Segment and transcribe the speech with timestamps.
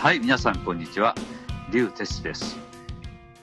[0.00, 1.14] はい、皆さんこんにちは。
[1.70, 2.56] リュウテスです。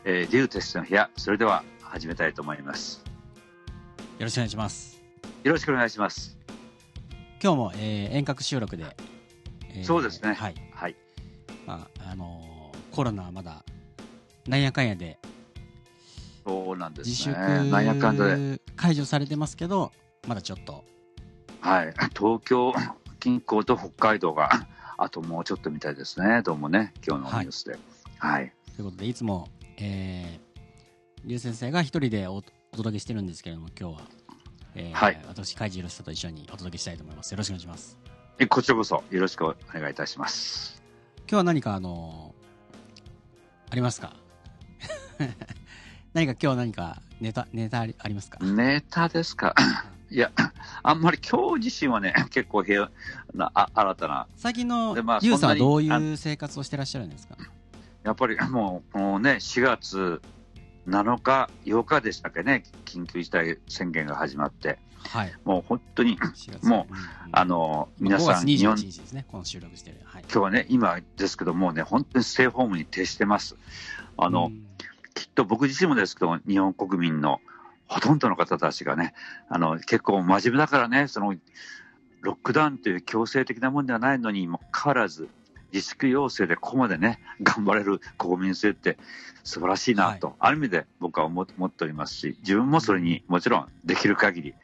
[0.03, 3.03] えー、リュウテスの部屋、それでは始めたいと思います。
[4.17, 4.99] よろしくお願いします。
[5.43, 6.35] よろしくお願いします。
[7.43, 8.85] 今日も、えー遠隔収録で、
[9.69, 10.55] えーそうですねはい。
[10.73, 10.95] はい。
[11.67, 13.63] まあ、あのーコロナはまだ、
[14.47, 15.19] なんやかんやで、
[16.43, 17.69] そうなんです自粛ね。
[17.69, 18.59] なんやかんだで。
[18.75, 19.91] 解除されてますけど、
[20.27, 20.83] まだちょっと、
[21.61, 21.93] はい。
[22.17, 22.73] 東京
[23.19, 24.49] 近郊と北海道が、
[24.97, 26.41] あともうちょっとみたいですね。
[26.41, 27.77] どうもね、今日のニュースで。
[28.17, 28.51] はい。
[28.75, 29.47] ということで、いつも、
[29.77, 32.35] えー、リュウ先生が一人でお
[32.73, 34.01] お届けしてるんですけれども、今日は、
[34.75, 37.31] えーはい私、海地宏と一緒にお届けしたいと思います。
[37.31, 37.97] よろしくお願いします。
[38.39, 40.81] えこちらこそよろしくお願いいたします。
[41.21, 42.37] 今日は何か、あのー
[43.69, 44.15] ありますか？
[46.13, 48.39] 何か今日何かネタ、ネタありますか？
[48.43, 49.53] ネタですか？
[50.09, 50.31] いや、
[50.83, 52.91] あんまり今日自身はね、 結構平和
[53.33, 57.35] な、あ新たな、最近のでまあユウさんはどういう生活をしてらっしゃるんですか？
[58.03, 60.21] やっぱりもう、このね、4月
[60.87, 65.33] 7日、8日でしたっけね、緊急事態宣言が始まって、はい。
[65.43, 66.93] もう本当に、4月もう、
[67.33, 69.99] あの、皆5さん、月日本、21今日ですね、この収録してる。
[70.05, 70.25] はい。
[70.29, 73.57] 日はね、今ですけどもうね、本当にステイホームに徹してます。
[74.17, 74.67] あの、うん
[75.17, 77.41] きっと僕自身もですけど、日本国民の
[77.87, 79.13] ほとんどの方たちがね、
[79.49, 81.35] あの、結構真面目だからね、その、
[82.21, 85.29] ロックダウンという強制的なものではないのにもかかわらず、
[85.73, 88.97] 自粛要請でここまでね、頑張れる国民性って
[89.43, 94.55] 素晴らしいなと、ある意味で僕は思思っておりますし、自分もそれにもちろんできる限り、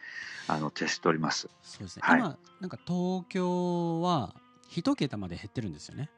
[0.48, 1.50] あの、徹しております。
[1.62, 2.02] そうですね。
[2.04, 4.36] はい今、なんか東京は
[4.70, 6.10] 一桁まで減ってるんですよね。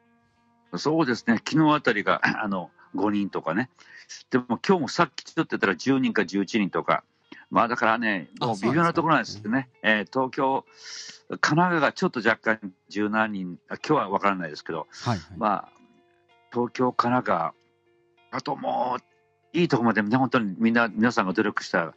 [0.78, 3.70] そうですね、昨日あたりが、あの、5人とかね。
[4.30, 7.04] でも今日もさっきちょっと言ったら10人か11人とか。
[7.50, 9.70] まあだからね、あもう微妙なところなんですね。
[9.84, 10.66] えー東京、
[11.30, 15.38] 神奈川がちょっと若干十何人、あ今日は分からないですけど、はい、はい。
[15.38, 15.70] まあ、
[16.52, 17.54] 東京、神奈川、
[18.32, 21.94] あともう、いいところまでね、本当にみんな、皆さんが努力した、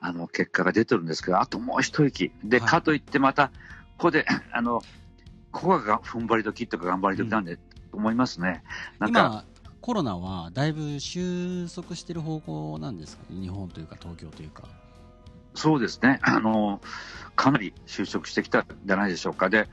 [0.00, 2.32] あの、結果が出てるんですけど、あともう一息。
[2.44, 3.52] で、はいかといってまた、こ
[3.98, 4.82] こで、あの、
[5.52, 7.62] ここが踏ん張り時とか頑張り時なんで、と
[7.92, 8.62] 思いますね。
[8.98, 9.44] なんか、今、
[9.86, 14.64] コロナはだいぶ収束してる方向なんですかね日本というか東京というか。
[15.54, 16.18] そうですね。
[16.22, 16.80] あの、
[17.36, 19.48] かなり就職してきたんじゃないでしょうか。
[19.48, 19.68] で。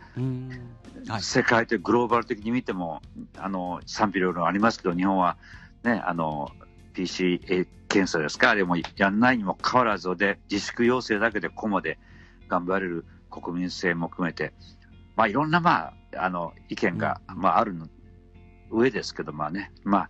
[1.08, 1.22] はい。
[1.24, 3.02] 世界でグローバル的に見ても、
[3.40, 5.36] あの、賛否両論ありますけど、日本は
[5.82, 6.52] ね、あの、
[6.94, 11.98] PCA 検査ですか、あれもやんないにもかかわらずで、自粛要請だけでここまで
[12.50, 14.54] 頑張れる国民性も含めて、
[15.16, 17.88] まあいろんな、まあ、あの、意見が、うんまああるの
[18.74, 20.10] 上ですけど、まあね、まあ、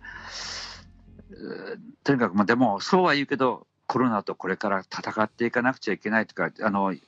[2.02, 7.00] とにかく、まあでも、そうは言うけど、コロナとこれから戦っていかなくちゃいけないとか、あの、ね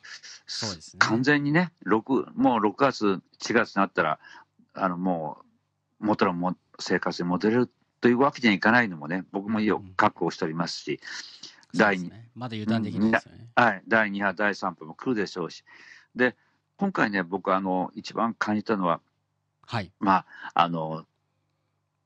[0.99, 4.19] 完全にね、6もう6月、4月になったら、
[4.75, 5.39] あのも
[6.01, 12.29] う元のも生活に戻れるというわけにはいかないのもね、僕もようんうんく覚悟しておりますし、そう第二ですね。
[12.35, 13.49] まだ油断できないですよね。
[13.55, 15.65] はい、第2波、第3波も来るでしょうし、
[16.15, 16.37] で
[16.77, 19.01] 今回ね、僕あの、一番感じたのは、
[19.67, 19.91] はい。
[19.99, 21.07] まあ、あの、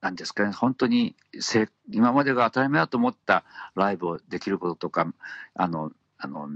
[0.01, 3.45] なんですかね、本当にせ今までが当たり前だと思った
[3.75, 5.13] ライブをできることとか、
[5.55, 6.49] あの、あの、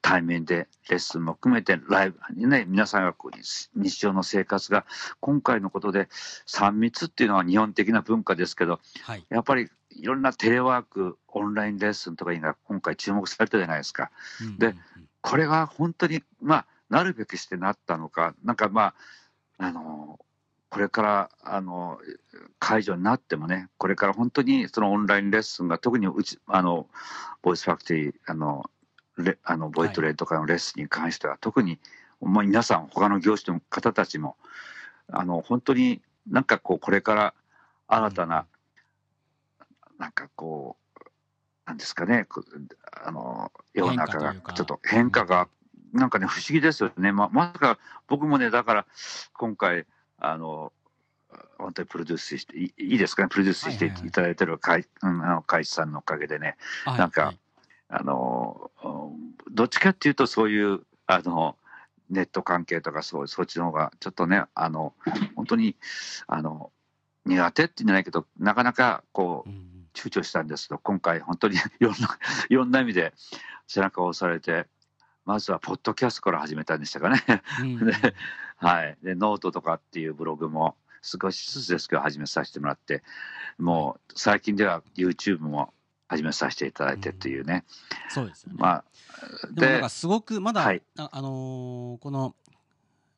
[0.00, 3.38] 対面でレッスンも含めてライブにね、皆さんがこう
[3.76, 4.84] 日常の生活が
[5.20, 6.08] 今回のことで
[6.48, 9.24] 3密っていうのは日本的な文化ですけど、はい。
[9.28, 14.10] やっぱりいろんなテレワーク、オンラインレッスンとかが今回注目されたじゃないですか。
[14.58, 18.94] でうんうんうんこれが本当に、まあ、なるべくしてなったのか、なんかまあ、
[19.58, 20.18] あの、
[20.72, 21.98] これから、あの、
[22.58, 26.88] 解除になってもね、これから本当にそのオンラインレッスンが、特にうち、あの、
[27.42, 28.64] ボイスファクトリー、あの、
[29.18, 31.78] レあのボイトレとかのレッスンに関しては、特に、
[32.22, 34.38] まあ、皆さん、他の業種の方たちも、
[35.08, 37.34] あの、本当になんかこう、これから
[37.86, 38.46] 新たな、
[39.98, 41.02] なんかこう、
[41.66, 42.42] なんですかね、こ
[43.04, 45.48] あの、世の中がちょっと変化が、
[45.92, 47.12] なんかね、不思議ですよね。
[47.12, 47.78] ままさか、
[48.08, 48.86] 僕もね、だから、
[49.34, 49.86] 今回、
[50.24, 50.72] あの、
[51.58, 54.08] 本当にプロデュースして、いいいですかね、プロデュースしてはいはいはい。
[54.08, 56.98] いただいてる会、うん、あの会社さんのおかげでね、はい。
[56.98, 57.38] なんかはい。
[57.88, 58.92] あの、うん
[59.50, 61.58] どっちかっていうと、そういう、あの、
[62.08, 64.94] ネット関係とか、そう、そっちの方が、ちょっとね、あの、
[65.36, 65.76] 本当に、
[66.26, 66.70] あの、
[67.26, 69.50] 苦手っていうんじゃないけど、なかなか、こう
[69.94, 72.18] 躊躇したんですけど、今回本当に いろんな、
[72.48, 73.12] いろんな意味で
[73.66, 74.66] 背中を押されて、
[75.24, 77.22] まずはポッドキャストから始めたんでしたかね。
[77.60, 77.86] うんうん。
[77.86, 78.14] で
[78.62, 78.96] はい。
[79.02, 83.02] で、ノートとかっていうブログも少しずつですけど始めさせてもらって、
[83.58, 85.74] もう最近では YouTube も
[86.06, 87.64] 始めさせていただいてっていうね。
[88.08, 88.58] そうですよね。
[88.58, 88.84] まあ、
[89.52, 92.36] ででもなんか、すごくまだ、はいあ、あのーこの、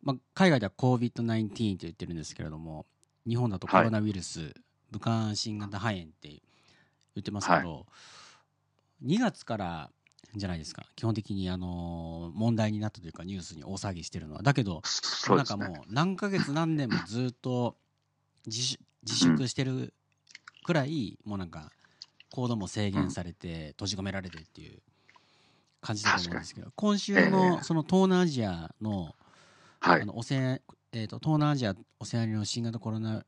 [0.02, 2.87] まあ、海外では COVID-19 と言ってるんですけれども、
[3.29, 4.55] 日本だとコロナウイルス、
[4.91, 6.41] 武漢新型肺炎って言
[7.20, 7.87] ってますけど、
[9.05, 9.91] 2月から
[10.36, 14.82] じゃないですか基本的にあの問題になったというかニュースに大騒ぎしてるのはだけど
[15.28, 15.36] ね。
[15.36, 17.76] なんかもう何ヶ月何年もずっと
[18.46, 18.76] 自
[19.06, 19.94] 粛してる
[20.64, 21.70] くらい、もうなんか
[22.31, 24.82] 行動も制限されて閉じ込められてっていう
[25.81, 29.14] 感じだと思うんですけど今週ええのその東南アジアの,、
[29.81, 30.02] はい。
[30.02, 33.25] あのオセえー、と東南アジアオセアニアの新型コロナ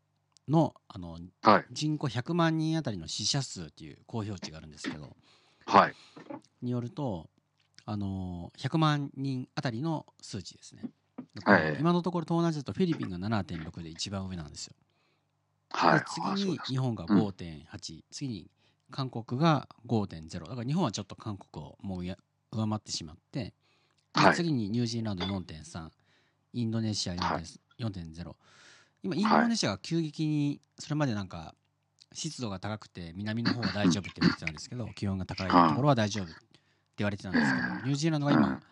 [0.48, 1.66] のあのはい。
[1.70, 5.16] 人口100万人あたりの死者数っていう公表値があるんですけど
[5.66, 5.94] はい。
[6.62, 7.28] によると
[7.84, 10.82] あの100万人あたりの数値ですね。
[11.44, 11.76] はい。
[11.78, 14.74] 今のところ東南アジアだとフィリピンが7.6で一番上なんですよ。
[15.70, 16.04] はい。
[16.34, 17.18] 次に日本がうん。
[17.26, 18.50] 5.8、次に
[18.90, 22.16] 韓国が5.0だから日本はちょっと韓国をもうや
[22.52, 23.52] 上回ってしまって、で
[24.14, 24.34] はい。
[24.34, 25.90] 次にニュージーランド4.3
[26.54, 27.42] インドネシア4.0、はい。
[27.78, 28.34] 4.0
[29.02, 31.54] 今インドネシアが急激にそれまでなんか
[32.16, 36.34] 湿度が高くて南の方は大丈夫って言われてたんですけど 気温が高いところは大丈夫って
[36.96, 38.62] 言われてたんですけどニュージーランドが今うん。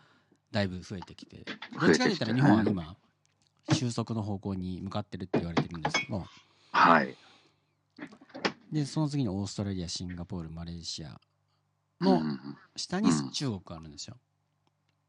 [0.50, 1.44] だいぶ増えてきて
[1.80, 2.96] どっちかといったら日本は今
[3.72, 6.24] 収束の方向に向かってるって言われてるんですけど
[6.70, 7.16] はい。
[8.72, 11.20] でその次にオーストラリアシンガポールマレーシア
[12.00, 13.30] のうん下にうん。
[13.30, 14.16] 中国があるんですよ、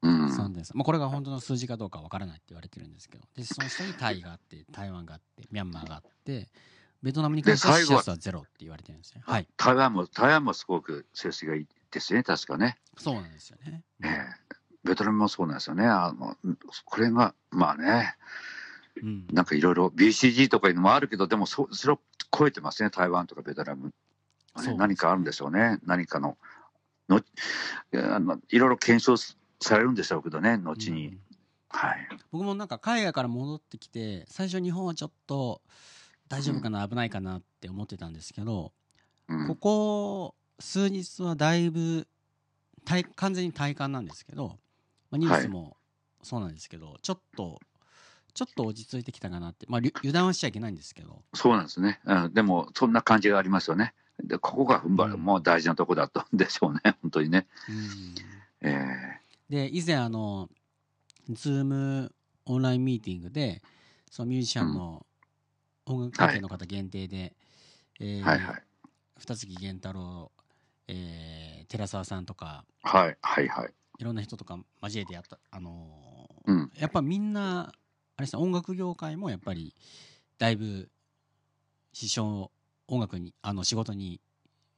[0.01, 0.25] うん。
[0.27, 6.49] 3.3まあ、これが本当の数字かどうかわからないって言われてるんですけどでその下にタイがあって台湾があってミャンマーがあって
[7.05, 12.77] ベトナムに関しては死者数はゼロって言われてるんですねはい台湾も、台湾もすごく成績がいいですね、確かね。
[12.97, 15.85] そうなんですよね、ええベトナムもそうなんですよね。
[15.85, 16.35] あの、
[16.85, 18.15] これが、まあね、
[19.01, 21.99] うん、なんかいろいろ BCG とかいうのもあるけど、でもそそれを
[22.37, 23.93] 超えてますね、台湾とかベトナム。
[24.57, 25.79] そう何かあるんでしょうね。
[25.85, 26.37] 何かの、
[27.09, 27.19] あ
[28.19, 29.17] のいろいろ検証
[29.59, 31.07] されるんでしょうけどね、後に。
[31.07, 31.19] うん
[31.75, 32.07] はい。
[32.31, 35.61] 僕もなんか海外から戻ってきて最初日本はちょっと
[36.35, 38.71] 大丈夫かな、危ないかなって思ってたんですけど、
[39.27, 39.47] うん。
[39.47, 42.07] ここ数日はだいぶ
[42.85, 44.57] 体完全に体感なんですけど、
[45.11, 45.77] まあ、ニュースも
[46.21, 47.59] そうなんですけど、ちょっと
[48.33, 52.01] ちょっと落ち着いてきたかなって、まあ、油断はしちゃいけないんですけど、そうなんですね。
[52.05, 53.93] うん、でも、そんな感じがありますよね。
[54.21, 55.21] で、ここが踏ん張る、うん。
[55.21, 57.47] もう大事なとこだったんでしょうね、本当にね。
[58.61, 58.69] うん。
[58.69, 59.21] え。
[59.49, 60.49] で以前あの
[61.29, 62.09] Zoom
[62.45, 63.61] オンラインミーティングで
[64.09, 65.04] そのミュージシャンの
[65.85, 67.35] 音楽関係の方限定で、
[67.99, 68.63] えーえはいはい。
[69.17, 70.31] 二月源太郎、
[70.87, 73.73] えー寺澤さんとかはいはいはい。
[73.97, 76.71] いろんな人とか交えてやった、あのーうん。
[76.77, 77.73] やっぱみんな
[78.17, 79.73] あれですね音楽業界もやっぱり
[80.37, 80.89] だいぶ
[81.93, 82.49] 支障
[82.87, 84.21] 音楽にあの仕事に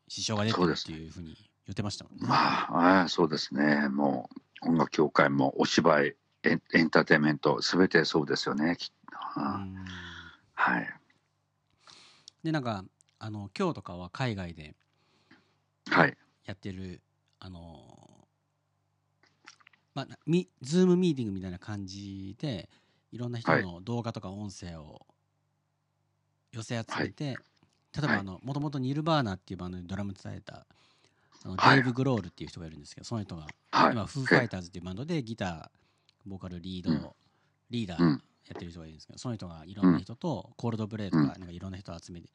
[0.07, 2.27] 支障が出てるっていうふうに言ってましたもんね。
[2.27, 3.89] まあ、ああそうですね。
[3.89, 4.29] も
[4.63, 8.87] う、音楽協会もお芝居、エンターテインメント、すべてそうですよね、きっ
[9.35, 9.41] と。
[9.41, 9.85] うん
[10.57, 10.89] はい。
[12.43, 12.83] でなんか
[13.19, 14.75] あの今日とかは海外で
[15.89, 16.17] はい。
[16.45, 17.01] やってる
[17.39, 18.27] あの
[19.93, 22.69] まあミズームミーティングみたいな感じで
[23.11, 25.05] いろんな人の動画とか音声を
[26.51, 27.35] 寄せ集めて、例
[27.99, 28.17] えばはい。
[28.19, 30.65] あのもともとニルバーナっていうバンドにドラム伝えた
[31.43, 31.75] あのはい。
[31.75, 33.91] デイブ・グロールっていう人がいるんですけどその人がはい。
[33.93, 35.69] 今フーファイターズっていうバンドでギター
[36.25, 37.07] ボーカルリード、うん。
[37.69, 42.29] リーダーうんやってる人がいるんですけどその人がいろんな人とコールドブレイとかなんかいろんな人を集めて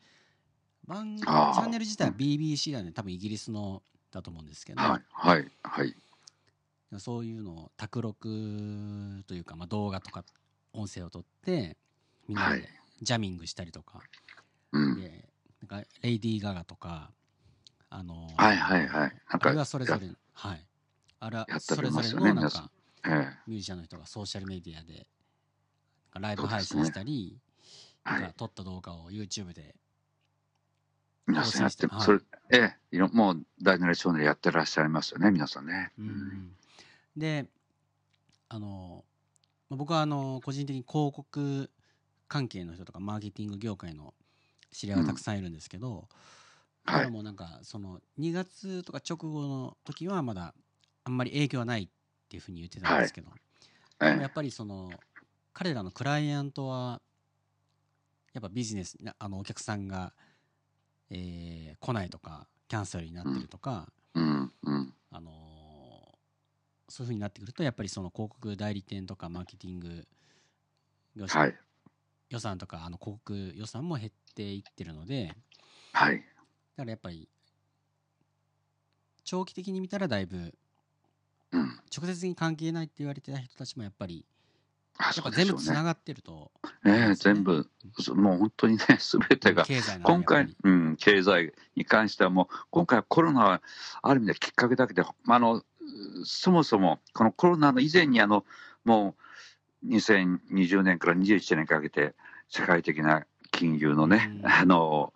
[0.86, 5.02] 番チャンネル自体は BBC なんで多分イギリスのだと思うんですけど、はい。
[5.12, 5.50] はい。
[5.62, 5.94] はい。
[6.98, 8.28] そういうのを卓録
[9.26, 10.24] というか、まあ、動画とか
[10.74, 11.76] 音声を撮って
[12.28, 12.68] みんなはいで
[13.00, 14.00] ジャミングしたりとか、
[14.72, 15.00] うん。
[15.00, 15.24] で
[15.62, 17.10] なんかレイディー・ガガとか
[17.88, 19.12] あのーはいはいはい。
[19.30, 20.60] なんあれはか、それぞれはい
[21.20, 22.70] あれはそれぞれのなんか
[23.06, 23.08] え
[23.46, 25.06] ミュージシャンの人がソーシャルメディアで
[26.20, 27.38] ライブ配信したり、
[28.06, 28.20] えはい。
[28.22, 28.34] なんか。
[28.36, 29.74] 撮った動画を YouTube で
[31.26, 32.00] 皆さんやって、はい。
[32.02, 32.18] それ、
[32.50, 35.92] ええ、もう大なり小なりやってらっしゃいますよね、皆さんね。
[35.98, 36.52] うん。
[37.16, 37.46] で
[38.48, 39.04] あの
[39.70, 41.70] まあ僕はあの個人的に広告
[42.28, 44.14] 関係の人とかマーケティング業界の
[44.72, 46.04] 知り合いがたくさんいるんですけど、はい。
[46.84, 50.54] 彼らもなんかその2月とか直後の時はまだ
[51.04, 51.88] あんまり影響はないっ
[52.28, 53.28] ていうふうに言ってたんですけど、
[54.00, 54.06] え。
[54.06, 54.90] でもやっぱりその
[55.52, 57.00] 彼らのクライアントは
[58.32, 60.12] やっぱビジネスなあのお客さんが、
[61.10, 64.20] えー来ないとかキャンセルになってるとか、え。
[64.20, 64.52] うん。
[64.62, 64.94] うん。
[65.10, 65.32] あのー
[66.88, 70.06] そういうふうになってくるとやっぱりその広告代理店とかマーケティング
[71.16, 71.54] 業者、はい。
[72.28, 75.32] 予算とかあの広告予算も減っていってるので
[75.92, 76.18] はい。
[76.18, 77.28] だからやっぱり
[79.24, 80.54] 長期的に見たらだいぶ
[81.52, 81.80] うん。
[81.96, 84.26] 直接に関係ないって言われてた人たちもやっぱり
[85.08, 85.56] あ、そうでしょうね。
[85.56, 86.50] 全部つながってると、
[86.84, 87.68] ええ、全部、
[87.98, 89.66] そもう本当にね、 すべてが、
[90.04, 93.62] 今回、うん、経済に関してはもう、今回はコロナは
[94.02, 95.62] ある意味できっかけだけで、あの、
[96.24, 98.44] そもそも、このコロナの以前に、あの、
[98.84, 99.16] も
[99.84, 102.14] う、2020年から21年かけて、
[102.48, 104.46] 世界的な金融のね、うん。
[104.46, 105.12] あの、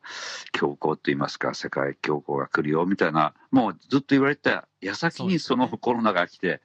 [0.52, 6.61] 強行といいますか、世界恐慌が来るよ、みたいな、もうずっと言われてた矢先にそのコロナが来て、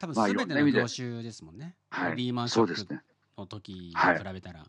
[0.00, 1.76] 多分まあ全ての業種ですもんね。
[1.90, 2.98] はいリーマンショック。
[3.36, 4.64] の時にはい比べたら。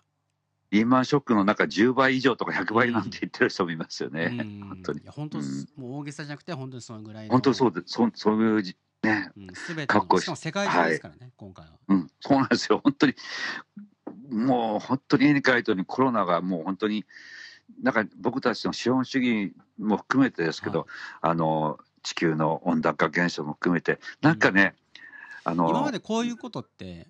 [0.72, 4.26] リーマンショックの中10倍以上とか100倍なんて言ってる人もいますよね。
[4.26, 7.32] うん本当に本当、うんもう大げさじゃなくて、本当にそのぐらいの。
[7.32, 9.48] 本当そうで、そそういうじ、ね、うん。
[9.54, 11.72] すべての、かっこいいしかも世界中ですからね、今回は。
[11.88, 13.16] うん、そうなんですよ、本当に、
[14.30, 17.06] もう本当に絵に描いたようにコロナがもう本当に、
[17.82, 20.88] なんか僕たちの資本主義も含めてですけど、はい
[21.22, 24.74] あの地球の温暖化現象も含めて、なんかね、
[25.44, 27.08] あの今までこういうことって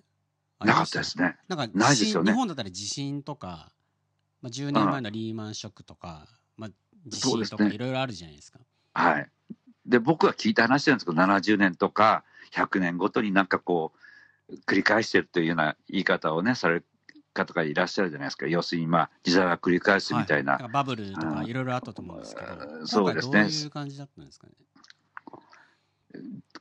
[0.60, 1.36] なかまったですね。
[1.48, 3.72] なんかないですよね日本だったら地震とか、
[4.40, 6.70] まあ、10年前のリーマンショックとか、まあ、
[7.06, 8.60] 地震とかいろいろあるじゃないですか。
[8.94, 9.28] はい。
[9.86, 12.24] で、僕は聞いた話なんですけど、70年とか
[12.54, 13.92] 100年ごとになんかこ
[14.48, 16.84] う、繰り返してるというような言い方をね、される
[17.32, 18.46] 方がいらっしゃるじゃないですか。
[18.46, 20.54] 要するに、まあ、時代が繰り返すみたいな。
[20.54, 24.52] はいバブルとかうんいろいろあったと思うんですけど、そうですねどういう感じだったんですかね？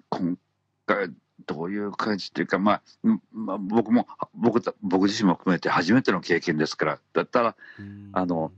[0.09, 0.37] 今
[0.85, 1.09] 回、
[1.53, 8.09] どういう感じっていうか、まあ、うんまあ、僕も、僕た、僕自身も含めて初めての経験ですから、だったら、うん。
[8.13, 8.51] あの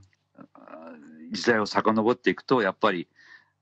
[0.54, 0.92] あ
[1.32, 3.08] 時代を遡っていくと、やっぱり、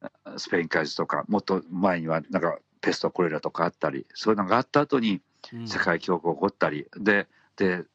[0.02, 5.22] あスペイン海とか、もっと前には、なんか、ペスト、コレラとかあったり、そういうのがあった後に、
[5.54, 5.68] うん。
[5.68, 7.86] 世界恐慌が起こったり、で、で、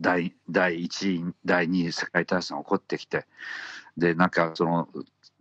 [0.00, 3.26] 第第1位、第2位世界大戦が起こってきて、
[3.96, 4.88] で、なんかその、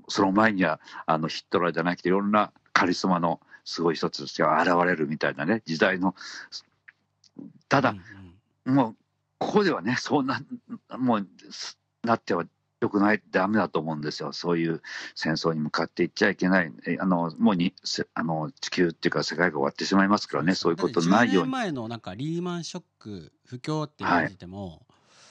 [0.08, 6.16] その前にはあのヒットラーじゃなくて、いろんなカリスマのすごい人たちが現れるみたいなね、時代の、
[7.68, 7.96] ただ、
[8.66, 8.96] うんもう、
[9.38, 10.42] ここではね、そうな、
[10.98, 12.46] もう、すなっては
[12.82, 14.32] よくない、ダメだと思うんですよ。
[14.34, 14.82] そういう
[15.16, 16.72] 戦争に向かっていっちゃいけない。
[16.86, 21.52] えあの、もうに、せあの、地球っていうか世界が終わってしまいますからね、そういうことないよう10年に。
[21.52, 24.86] 前のなんかリーマンショック不況って言われてても、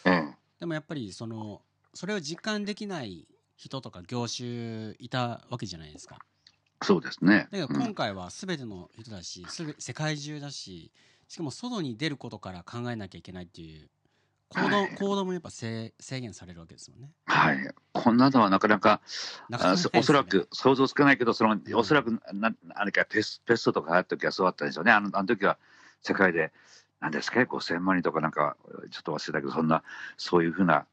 [0.05, 1.61] ええでもやっぱりその
[1.93, 3.27] それを実感できない
[3.57, 6.19] 人とか業種いたわけじゃないですか。
[6.83, 7.49] そうですね。
[7.51, 10.91] だけどうん今回は全ての人だし、すべ世界中だし
[11.29, 13.89] しかも外に出ることから考えなきゃいけないっていう
[14.51, 17.11] 行動,、はい行動もやっぱ制制限されるわけですよね。
[17.27, 17.75] はい。
[17.93, 19.01] こんなのはなかなか、
[19.49, 24.93] なかねあおそらく想像つかないけど、その、んおそらくな、あれかペス、ペストとかあった時はそうだったんでしょうね。
[24.93, 25.59] あの、あの時は
[26.03, 26.53] 世界で、
[27.01, 28.57] なんですか、5000万人とかなんか、
[28.91, 29.83] ちょっと忘れたけど、そんな、
[30.17, 30.87] そういうふうな、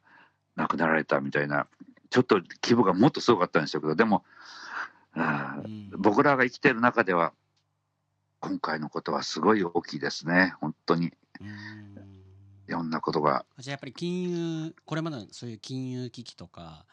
[0.55, 1.67] 亡くなられたみたいな、
[2.09, 4.23] ちょっと規模がもっとすごかったんでしょうけど、でも、
[5.97, 7.33] 僕らが生きてる中では、
[8.39, 10.55] 今回のことはすごい大きいですね。
[10.59, 11.95] 本当に、うん。
[12.67, 13.45] いろんなことが。
[13.59, 16.85] じゃあやっぱり金融これまでのそういう金融危機とか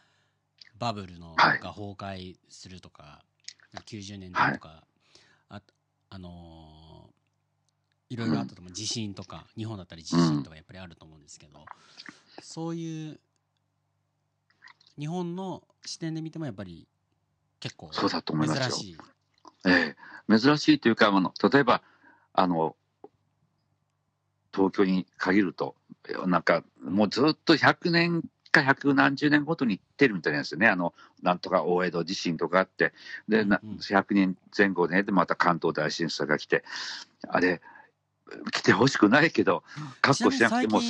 [0.79, 1.59] バブルのはい。
[1.59, 3.25] が崩壊するとか、
[3.75, 4.85] 90年代とか、
[5.49, 5.61] あ
[6.11, 7.21] あのー
[8.11, 11.65] いろいろあったと思う、地震とか日本だったり地震とかやっぱりあると思うんですけど、
[12.43, 13.21] そういう
[14.99, 16.89] 日本の視点で見てもやっぱり
[17.61, 18.65] 結構そうだと思いますよ。
[18.65, 18.99] 珍しい。
[19.67, 19.97] え
[20.29, 21.83] え、珍しいというか、あの例えば
[22.33, 22.75] あの
[24.53, 25.77] 東京に限ると、
[26.27, 32.93] なんかもうずっと100年か百何十年ごとに行ってるみたいなんですよね、あのなんとか大江戸地震とかあって、
[33.29, 33.77] で、なうんうん。
[33.77, 36.65] 100年前後ね、でまた関東大震災が来て、
[37.29, 37.61] あれ、
[38.53, 39.63] 来てほしくないけど、
[40.01, 40.81] 確保しなくても、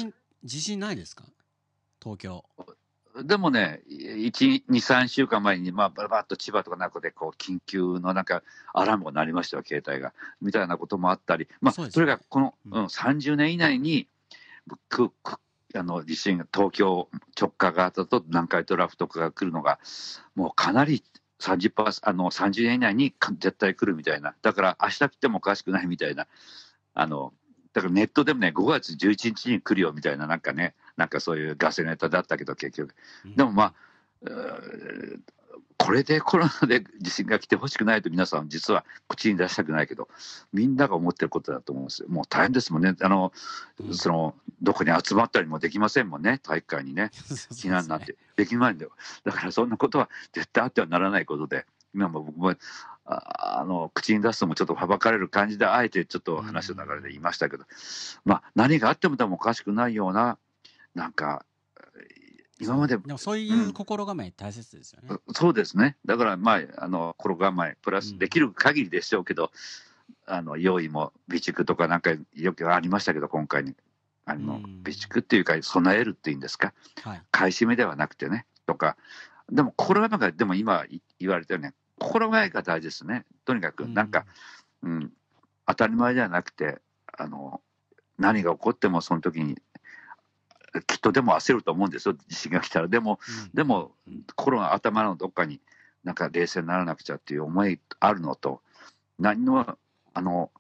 [0.45, 1.25] 地震ないですか？
[2.03, 2.45] 東京。
[3.25, 10.15] でもね、1、2、3週間前に、まあ、ばらばっと千葉とかなんかで、こう、緊急のなんか、アラームが鳴りましたよ、携帯が。
[10.41, 12.83] みたいなこともあったり、まあ、それがこの、うん。
[12.83, 14.07] うん、30年以内に、
[14.89, 15.41] くく
[15.75, 19.79] あの地震が東京直下型と南海トラフとかが来るのが、
[20.35, 21.05] もうかなり
[21.41, 26.27] 30%あの30年以内にか絶対来るみたいな、だから明日来てもおかしくないみたいな、
[26.95, 27.33] あの
[27.73, 32.95] だからネットでもね、5月11日に来るよみたいな、なんかね、なんかそういうガセネタだったけど、結局。
[33.37, 33.75] でもまあ、
[35.79, 40.09] これでコロナで地震が来てほしくないと皆さん実は口に出したくないけど、
[40.53, 42.09] みんなが思ってることだと思うんですよ。
[42.09, 42.95] もう大変ですもんね。
[43.01, 43.33] あの、
[43.83, 46.39] うんその、どこに集まったりもできませんもんね。
[46.43, 47.11] 体育館にね。
[47.51, 48.91] 避難なんてできないんだよ。
[49.25, 52.55] だからそんなことは絶対あってはならないことで、今も僕も、
[53.13, 57.65] ああの、口に出すのもちょっとはばかれる感じで、あえてちょっと話の流れで言いましたけど、
[58.25, 60.39] まあ、何があってもでもおかしくないような、
[60.95, 61.45] なんか、
[62.61, 65.17] 今まででもそういう心構え大切ですよね。
[65.35, 65.97] そうですね。
[66.05, 69.51] だから、まあ、あの、心構え、プラうんスできる限りでしょうけど、
[70.27, 73.75] あの、用意も備蓄とかなんかよくありましたけど、今回に。
[74.27, 77.23] あのうん備蓄っていうか、備えるっていうんですか、はい。
[77.33, 78.97] 買い占めではなくてね、とか、
[79.51, 83.27] でも心構えが、でも今い言われたように、心構えが大事ですね。
[83.45, 84.25] とにかく、なんか、
[84.83, 85.13] うん、
[85.67, 86.81] 当たり前ではなくて、
[87.17, 87.61] あの、
[88.19, 89.57] 何が起こってもその時に、
[90.87, 92.89] きっとでも焦ると思うんですよ、地震が来たら。
[92.89, 93.93] でも、うん、でも、
[94.35, 95.61] 心が頭のどっかに、
[96.03, 98.63] なんか冷静にならなくちゃっていう思いあるのと、
[99.19, 99.77] 何の、
[100.15, 100.51] あの、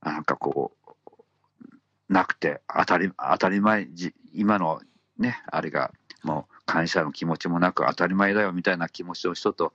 [0.00, 4.80] なんかこう、なくて、当たり、当たり前、じ今の
[5.18, 5.92] ね、あれが、
[6.22, 9.72] もう感謝の気持ちもなく当たり前だよみたいな気持ちの人と、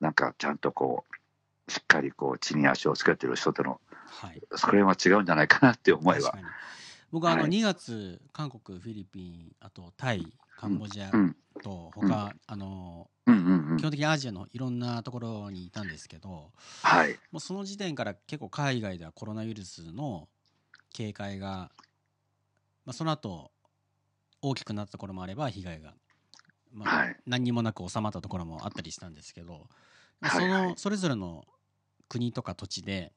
[0.00, 1.04] なんかちゃんとこ
[1.68, 4.42] う、しっかりこう、地に足をつけてる人との、はい。
[4.56, 6.38] それは違うんじゃないかなって思いは確か。
[6.38, 6.44] に
[7.12, 13.82] 僕はあのはい2月、韓国、フィリピン、あとタイ、カンボジアうん、と他、あのうんうんうん基。
[13.82, 16.52] 本的にアジアのいろんなところにいたんですけど、
[16.82, 17.18] はい。
[17.32, 20.28] もうその時点から結構海外ではコロナウイルスの
[20.92, 21.70] 警戒が、
[22.84, 23.50] まあ、その後
[24.42, 25.94] 大きくなったところもあれば被害が、
[26.72, 29.62] まあはい何にもなく収まったところもあったりしたんですけど、はい
[30.28, 31.44] そはいのそれぞれの
[32.08, 33.12] 国とか土地で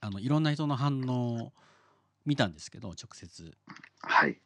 [0.00, 1.52] あのいろんな人の反応を
[2.24, 3.56] 見たんですけど直接。
[4.02, 4.40] はい。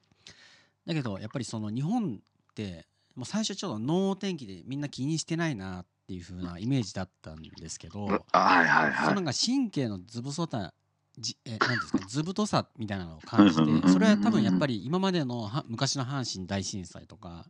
[0.86, 9.08] だけどやっぱりその日本ってもう最初ちょっと能天気でみんな気にしてないなっていう風なイメージだったんですけど、あはいはいはい。
[9.08, 10.74] そのな神経の図太さ
[11.18, 17.46] じえなんですか図太さみたいなのを感じてそれは多分やっぱり今までのは昔の阪神大震災とか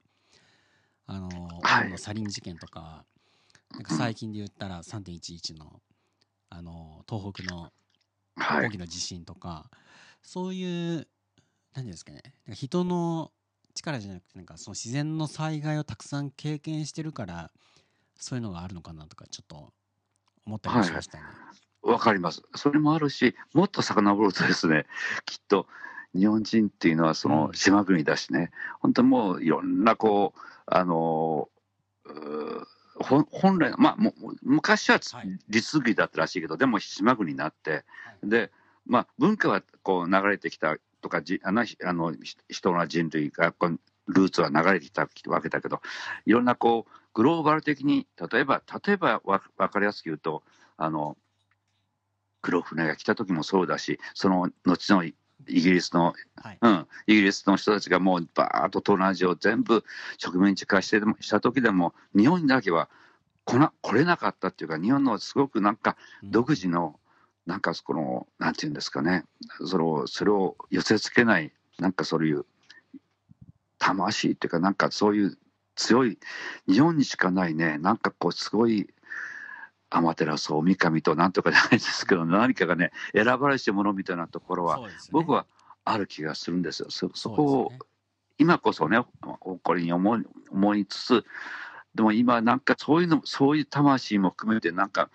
[1.07, 1.29] あの
[1.63, 1.91] はい。
[1.91, 3.05] のサリン事件とか
[3.73, 5.81] なんか最近で言ったら3.11の
[6.51, 7.71] あの東北の
[8.37, 8.67] はい。
[8.67, 9.71] 大きな地震とか、
[10.23, 11.07] そういう
[11.75, 13.31] 何ですかねなんか人の
[13.75, 17.51] 力じゃなくてなんかその自然の災害をたくさん経験してるから
[18.19, 19.73] そういうのがあるのかなとかちょっと
[20.47, 21.25] 思ったりもしましたね。
[21.83, 22.43] わかります。
[22.55, 24.87] それもあるし、もっと遡るとですね、
[25.25, 25.67] きっと
[26.15, 28.51] 日本人っていうのはそのうん島国だしね、
[28.81, 31.49] 本当にもういろんなこう、あの
[32.05, 32.67] う
[33.03, 35.39] 本来、まあ、もう昔はつはい。
[35.49, 37.85] 陸続きだったらしいけど、でも島国になって、
[38.23, 38.51] で、
[38.87, 45.81] まあ、文化はこう流れてきたとか、じあのあのひ人の人類がこうルーツは流れてきたわけだけど、
[46.27, 50.43] いろんなこうグローバル的に、例えば、例えばわ分かりやすく言うと、
[50.77, 51.17] あの
[52.43, 55.05] 黒船が来た時もそうだし、その後の
[55.49, 56.59] イギリスの、はい。
[56.61, 59.85] うん、イギリスの人たちがもうバーッと東南アジアを全部
[60.19, 62.89] 植民地化してでもした時でも、日本にだけは
[63.45, 66.31] 来な来れなかったっていうか、日本のすごくなんかうん。
[66.31, 66.99] 独自の、
[67.47, 69.25] なんかこの、なんていうんですかね、
[69.65, 72.45] それをそれを寄せつけない、なんかそういう
[73.79, 75.39] 魂っていうか、なんかそういう
[75.75, 76.19] 強い、
[76.69, 78.89] 日本にしかないね、なんかこう、すごい、
[79.91, 84.95] 天照大神となんとかじゃないですけど、何かがね、選ばれしものみたいなところは、ね。
[85.11, 85.47] 僕は
[85.85, 86.91] ある気がするんですよ。
[86.91, 87.73] そこを、
[88.39, 91.25] 今こそね、誇りに思い思いつつ、
[91.95, 95.11] でも今、なんかそういうの、そういう魂も含めて、なんか、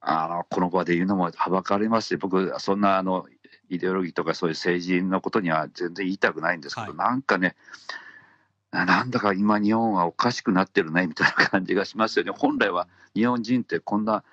[0.00, 3.26] あのこの場で言うのもはばかりますし、僕、そんなあの
[3.68, 6.96] イデオロギーとかそういう政治のことには全然言いたくないんですけど、はい。
[6.96, 7.56] なんかね、
[7.90, 8.07] あ
[8.70, 12.32] なんだか今、日本はおかしくなってるねみたいな感じがしますよね。
[12.36, 14.24] 本来は日本人ってこんな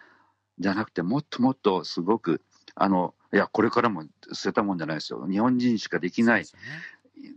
[0.59, 2.41] じゃなくて、もっともっとすごく、
[2.75, 5.25] あのいや、これからも捨てたもんじゃないですよ。
[5.29, 6.47] 日本人しかできないね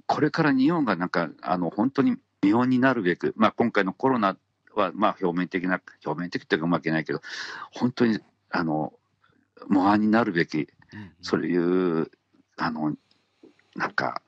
[0.07, 4.37] これから日本がなんか、あの本当に日本になるべく、まあ、今回のコロナ
[4.75, 7.21] はまあ表面的な、表面的というかうまく言えないけど、
[7.73, 8.19] 本当に
[8.51, 8.93] あの
[9.69, 12.11] 模範になるべき、うんうんそういう、
[12.57, 12.97] あの
[13.77, 14.23] なんか、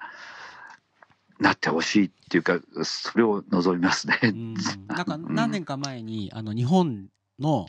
[1.40, 4.18] なってほしいっていうか、それを望みますね。
[4.22, 4.54] うん。
[4.88, 7.66] なんか何年か前にあの日本の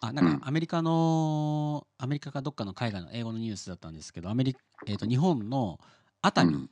[0.00, 5.80] あなんかアメリカの、アメリカかどっかの海外の英語のニュースだったんですけどアメリカ、えー、と日本の
[6.22, 6.70] 熱海うん。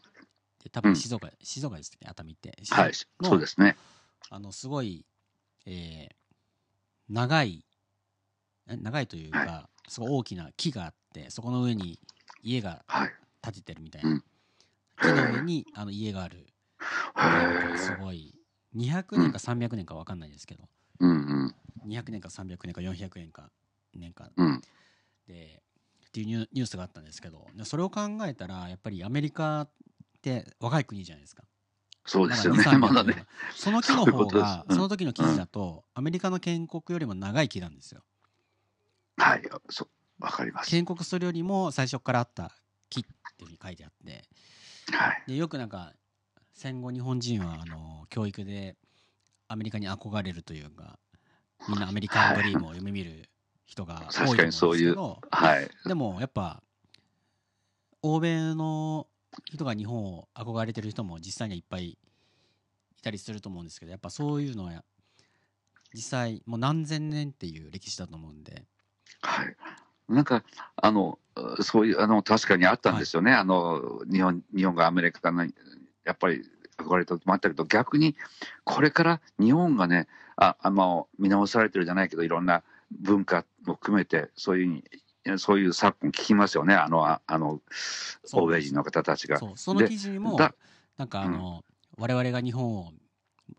[0.73, 3.77] 多分静岡、静岡ですね熱海って、はい、のそうですね。
[4.31, 5.05] あのすごい、
[5.65, 6.17] えー
[7.09, 7.65] 長い
[8.69, 12.01] え長いというか、はすごい大きな木があってそこの上に
[12.43, 13.13] 家がはい。
[13.43, 14.25] 建ててるみたいな、うん
[15.01, 16.47] 木の上にあの家がある。
[17.77, 18.35] すごい
[18.77, 20.65] 200年か300年か分かんないですけど、
[21.01, 21.55] うんうん
[21.89, 23.51] 200年か300年か400年か
[23.95, 24.63] 年間うん。
[25.27, 25.63] で
[26.09, 29.71] っていうニュニュースがあったんですけどでそれを考えたらやっぱりアメリカっ
[30.23, 31.45] て若い国じゃないですか。
[32.09, 33.27] そうですよねだから、2 300まだね。
[33.55, 38.03] その木の方がうんその時の記事だとアメリカの建国よりも長い木なんですよ。
[39.19, 39.89] はい、そ
[40.21, 40.71] かります。
[40.71, 42.57] 建国するよりも最初からあった
[42.91, 44.25] 木っていうふうに書いてあって
[44.93, 45.23] はい。
[45.27, 45.93] でよくなんか
[46.53, 48.77] 戦後日本人はあの教育で
[49.49, 50.99] アメリカに憧れるというか
[51.69, 53.29] みんなアメリカンドリームを夢見る
[53.67, 54.97] 人が多いと思うんですけど、確かにそういう
[55.31, 55.71] はい。
[55.87, 56.63] でもやっぱ
[58.03, 59.07] 欧米の
[59.45, 61.99] 人が日本を憧れてる人も実際にはいっぱいい
[63.03, 64.85] たりすると思うんですけどやっぱそういうのは
[65.95, 68.65] 実際もう何千年っていう歴史だと思うんで
[69.23, 69.57] はい。
[70.09, 70.45] なんか、
[70.77, 71.19] あの、
[71.61, 73.33] そういう、あの、確かにあったんですよね。
[73.33, 75.45] あの、日本、日本がアメリカの、
[76.05, 76.43] やっぱり
[76.79, 78.17] 憧れたこともあったけど、逆に、
[78.65, 84.83] これから日本がね、あ、あの、見直されてるじゃないけど、いろんな文化も含めて、そういう
[85.39, 86.75] そういう昨今聞きますよね。
[86.75, 87.61] あの、ああの、
[88.33, 89.41] 欧米人の方たちが。
[89.57, 90.55] その記事にもだ
[90.97, 91.65] なんかあの、
[91.99, 92.93] 我々が日本を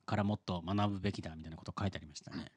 [0.05, 2.51] からもっと学ぶべきだみたいなこと書いてありましたね。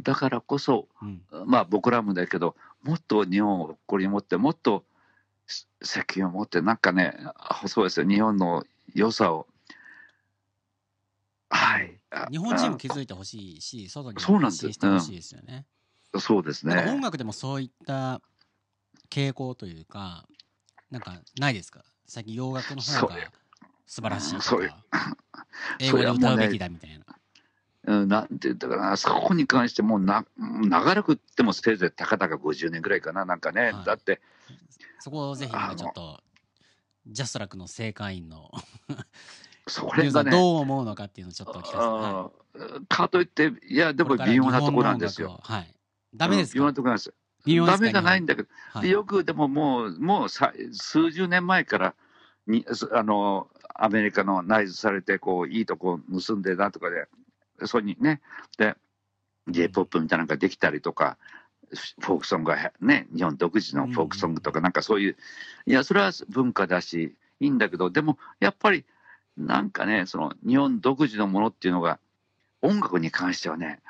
[0.00, 4.84] だからこそ、うん、まあ僕らもだけど、もっと日本を誇りに持って、もっと
[5.82, 9.46] 責任を持って、なんかね、あそうですよ、日本の良さを、
[11.50, 12.00] はい。
[12.10, 15.66] あ日本人も気づいてほしいし外にそうなんです発信してほしいですよね。
[16.12, 17.00] あそうですなんか音ね。
[17.00, 18.20] 楽でもそういった
[19.10, 20.24] 傾向というか
[20.90, 21.84] なんかないですか？
[22.06, 23.16] 最近洋楽の方が
[23.86, 24.84] 素晴らしいとか
[25.80, 27.04] 英語で歌うべきだみたいな。
[27.86, 33.84] うん、なんて言ったかな、そこに関してもうな、長らくってもせいぜいたかだか50年ぐらいかな、なんかね、はい。
[33.84, 34.20] だって、
[35.00, 36.20] そこをぜひなんかちょっと
[37.06, 38.50] ジャスラックの正会員の
[39.68, 41.76] それがね、どう思うのかっていうのをちょっと聞かせて。
[41.78, 42.84] はあー。
[42.88, 45.40] かといって、いや、い、でも微妙なところなんですよ。
[45.42, 45.74] はい。
[46.14, 47.14] ダメですうん微妙かなところなんです
[47.46, 48.82] ダメじゃないんだけど、はい。
[48.82, 51.94] でよくでももう、もうさ数十年前から
[52.46, 57.08] にすあのアメリカの内図されてこう、いいとこ盗んでなんとかで、
[57.66, 58.20] そうにね、
[58.58, 58.76] で、
[59.48, 61.16] J−POP みたいなのができたりとか、
[62.00, 65.16] フォークソングがね、日本独自のフォークソングとか、なんかそういう、
[65.66, 68.84] いや、それは文化だし、いいんだけど、でもやっぱり、
[69.36, 71.98] なんかね、その日本独自のものっていうのが、
[72.62, 73.80] 音楽に関してはね、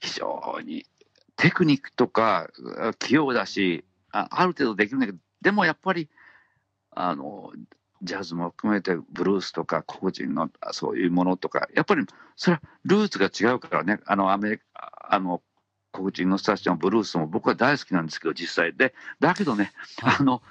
[0.00, 0.86] 非常に
[1.36, 6.08] テクニックとかあ器用だしあ、ある程度できるんだけど、でもやっぱり、
[6.90, 7.52] あの、
[8.02, 12.04] ジャズも含めてブルースとか黒人のあそういうものとか、やっぱり
[12.36, 14.64] それはルーツが違うからね、あのアメリカ、
[15.08, 15.42] あの
[15.92, 18.94] 黒人の人たちのブルースも僕は大好きなんですけど、実際で。
[19.18, 20.16] だけどね、はい。
[20.20, 20.42] あの、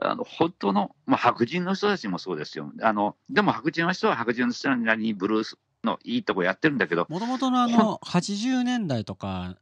[0.00, 2.72] あの本当の、まあ、白人の人たちもそうですよ。
[2.82, 9.56] あのでも白人の人は白人の人なりにブルースのいいとこやってるんだけど、もともとのあの80年代とか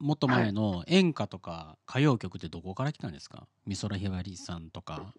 [0.00, 3.46] もっと前の演歌とか歌謡曲ってどこから来たんですか？
[3.66, 5.12] 美空ひばりさんとか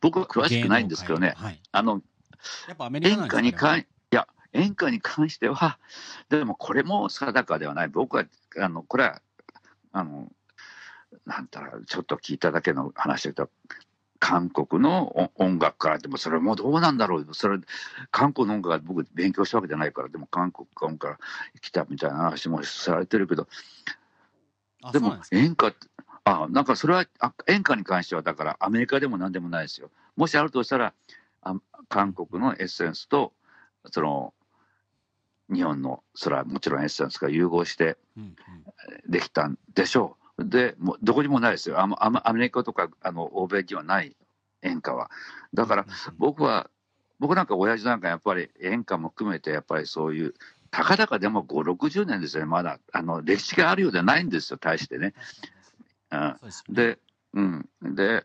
[0.00, 1.34] 僕は詳しくないんですけどね。
[1.36, 2.02] はい、あの
[3.02, 5.78] 演歌に関いや演歌に関しては
[6.28, 7.88] でもこれも定かではない。
[7.88, 8.24] 僕は
[8.58, 9.22] あのこれは
[9.92, 10.30] あの
[11.26, 13.50] なんたらちょっと聞いただけの話だけど
[14.20, 17.28] 韓国のお音楽からでもそれもどうなんだろう。
[17.32, 17.58] それ
[18.10, 21.18] 韓国の音楽は僕勉強したわけじゃないからでも韓国音楽から
[21.60, 23.48] 来たみたいな話もされてるけど。
[24.92, 25.88] でも演歌って
[26.28, 29.90] あなんかそれはあ演歌に関してはだからアメリカでも何でもないですよ。
[30.16, 30.92] もしあるとしたら
[31.42, 31.54] あ
[31.88, 33.32] 韓国のエッセンスと
[33.90, 34.34] その
[35.50, 39.10] 日本のそれはもちろんエッセンスが融合してうんうん。
[39.10, 40.44] できたんでしょう。
[40.44, 41.80] でもうどこにもないですよ。
[41.80, 44.14] アメアメリカとかあの欧米にはない
[44.62, 45.10] 演歌は。
[45.54, 46.68] だからうんうん僕は
[47.20, 50.34] 僕なんか親父なんかやっぱり演歌も含めてやっぱりそういう
[50.70, 52.46] たかだかでも5 60年ですよね。
[52.46, 55.14] まだあの歴史があるようではないんですよ大してね。
[56.10, 56.36] うん。
[56.74, 56.98] で
[57.34, 57.68] うん。
[57.82, 58.24] で、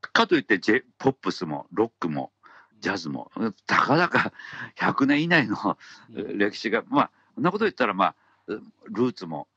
[0.00, 2.32] かといって J、ポップスもロックも
[2.80, 3.30] ジャズも、
[3.66, 4.32] たかだか
[4.78, 5.78] 100年以内の
[6.14, 6.38] うん。
[6.38, 8.14] 歴史が、まあ、そんなこと言ったら、まあ、
[8.48, 9.48] ルーツも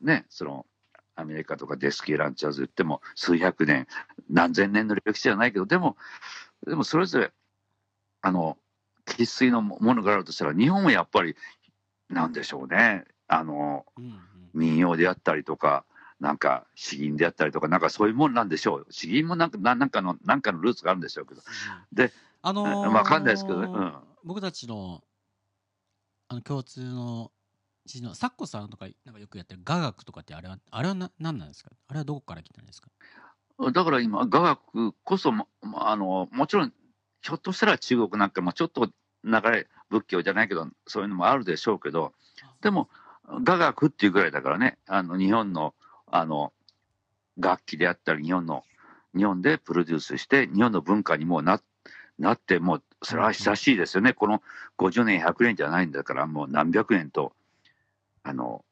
[0.00, 0.66] ね、その、
[1.14, 3.88] アメリカとかデスキーランチャーズ言っても数百年、
[4.30, 5.96] 何千年の歴史じゃないけど、でも、
[6.64, 7.32] でもそれぞれ、
[8.22, 8.56] あの、
[9.04, 11.34] 生粋のものがあるとしたら、日本はやっぱり、
[12.08, 13.04] なんでしょうね。
[13.26, 13.84] あの、
[14.54, 15.84] 民謡であったりとか、
[16.20, 18.86] なんか詩吟であったりとか、なんかそういうもんなんでしょう。
[18.90, 21.42] 詩吟もなんかななんかのなんかのルーツがあるんでしょうけど。
[21.92, 25.02] で、あのーまあわかんないですけどねうん僕たちの
[26.28, 27.32] あの共通の
[27.86, 31.70] 知人のサッコさんとかなんかよくやってる雅楽とかってあれはあれはな何なんですか？
[31.88, 32.90] あれはどこから来たんですか？
[33.72, 36.72] だから今、雅楽こそも、まああのもちろん、
[37.22, 38.88] ひょっとしたら中国なんかもちょっと
[39.24, 42.12] 流れ、仏教じゃないけど、そういうのもあるでしょうけど、
[42.60, 42.88] でも、
[43.42, 45.74] 雅楽っていうぐらいだからね、あの日本の
[46.10, 46.52] あの
[47.38, 48.64] 楽器であったり、日本の、
[49.16, 51.60] 日本でプロデュースして、日本の文化にもうな
[52.18, 54.42] なって、もうそれは久しいですよね、この
[54.76, 57.32] 50年、100年じゃないんだから、もう何百年と、
[58.24, 58.64] あの、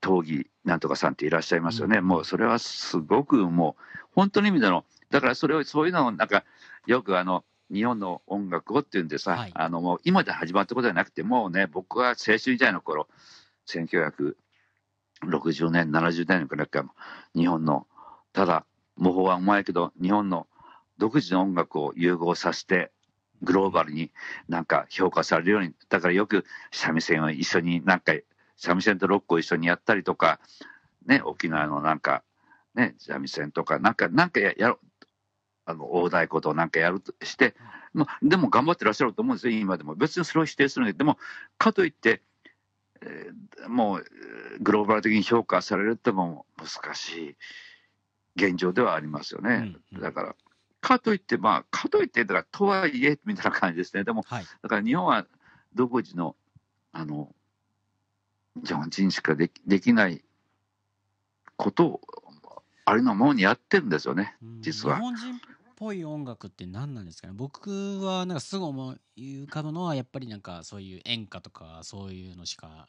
[0.00, 2.06] 闘技なんとかさんっていらっしゃいますよね、うん。
[2.06, 3.82] もうそれはすごくもう、
[4.14, 6.44] 本当の意味での、だからそれを、そういうのをなんか、
[6.86, 9.52] よくあの、日本の音楽をっていうんでさ、はい。
[9.54, 13.08] あのもう今で始まったことじゃなくて、もうね、僕は青春時代の頃、
[15.28, 16.88] 60年、70年くらいから、
[17.34, 17.86] 日本の、
[18.32, 20.46] ただ、模倣はうまいけど、日本の
[20.98, 22.90] 独自の音楽を融合させて、
[23.42, 24.12] グローバルに
[24.48, 28.12] なんか評価されるように、だからよく三味線を一緒になんか、
[28.56, 30.40] 三味線とロックを一緒にやったりとか、
[31.06, 32.22] ね、沖縄のなんか、
[32.74, 34.78] ね、三味線とか、なんか、なんかややろ
[35.66, 37.54] あの、大太鼓となんかやるとして、
[37.92, 39.94] まあ、でも頑張ってらっしゃると思うんですよ、今でも。
[39.94, 41.18] 別にそれを否定するんで、でも、
[41.58, 42.22] かといって、
[43.68, 47.36] もう、えーグローバル的に評価されるっても難し
[48.36, 49.50] い現状ではありますよね。
[49.92, 50.36] うんうんだから、
[50.80, 54.04] かといって、まあ、かといって、だから、とはいえ、みたいな感じですね。
[54.04, 54.44] でも、はい。
[54.62, 55.26] だから日本は
[55.74, 56.36] 独自の、
[56.92, 57.34] あの、
[58.56, 60.22] 日本人しかできできない
[61.56, 62.00] ことを、
[62.84, 64.36] ありのままにやってるんですよね。
[64.42, 65.38] うん実は日本人っ
[65.84, 67.34] ぽい音楽って何なんですかね？
[67.36, 72.88] 僕はなんかすぐ思い浮かぶのはやっぱりなんかそういう演歌とかそういうのしか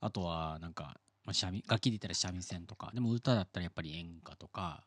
[0.00, 4.84] あとはなんか、まあ、三味楽器で言ったら三味線とかでも歌だったらやっぱり演歌とか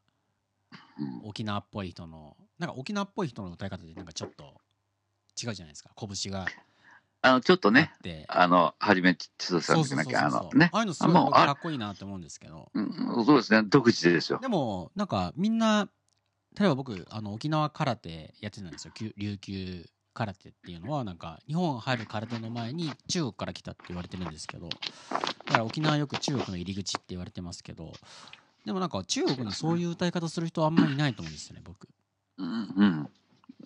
[0.98, 1.30] うん。
[1.30, 4.56] 沖縄っぽい人のなんか沖縄っぽい人の歌い方でなんかちょっと
[5.42, 5.92] 違うじゃないですか？
[5.96, 6.48] 拳が
[7.24, 8.26] あの、ちょっとね、て。
[8.30, 10.72] あの、はじめちつさんそうそうそうだっけあの、ね。
[10.74, 10.78] あ。
[10.78, 12.72] あいうのすごいかっこいいなって思うんですけど。
[12.74, 14.40] うんそうですね、独自ですよ。
[14.42, 15.88] でもなんかみんな
[16.60, 24.78] 例えば僕あの沖縄空手やってたんですよ琉球空手っていうのはなんか日本入る空手の前に中国から来たって言われてるんですけどだ
[25.54, 27.94] から沖縄はよく中国の入り口って言われてますけど
[28.66, 31.88] でもなんか中国にそういう歌い方する人はあんまりいないと思うんですよね僕
[32.38, 33.10] うん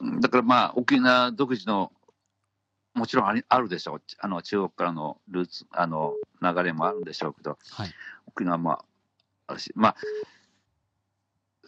[0.01, 0.19] うん。
[0.19, 1.91] だからまあ、沖縄独自の、
[2.93, 4.01] もちろんありあるでしょう。
[4.19, 7.89] あの、中国からのルーツ、あの、流れもあるんでしょうけど、はい
[8.27, 8.83] 沖縄も
[9.47, 9.95] あるし、まあ、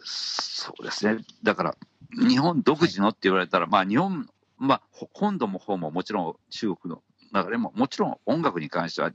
[0.04, 1.22] そうですね。
[1.42, 1.76] だから、
[2.12, 9.12] 日本独自のって言われたら、まあ、日本、まあ、ほ本土も方ももちろん中国の流れも、もちろん音楽に関しては、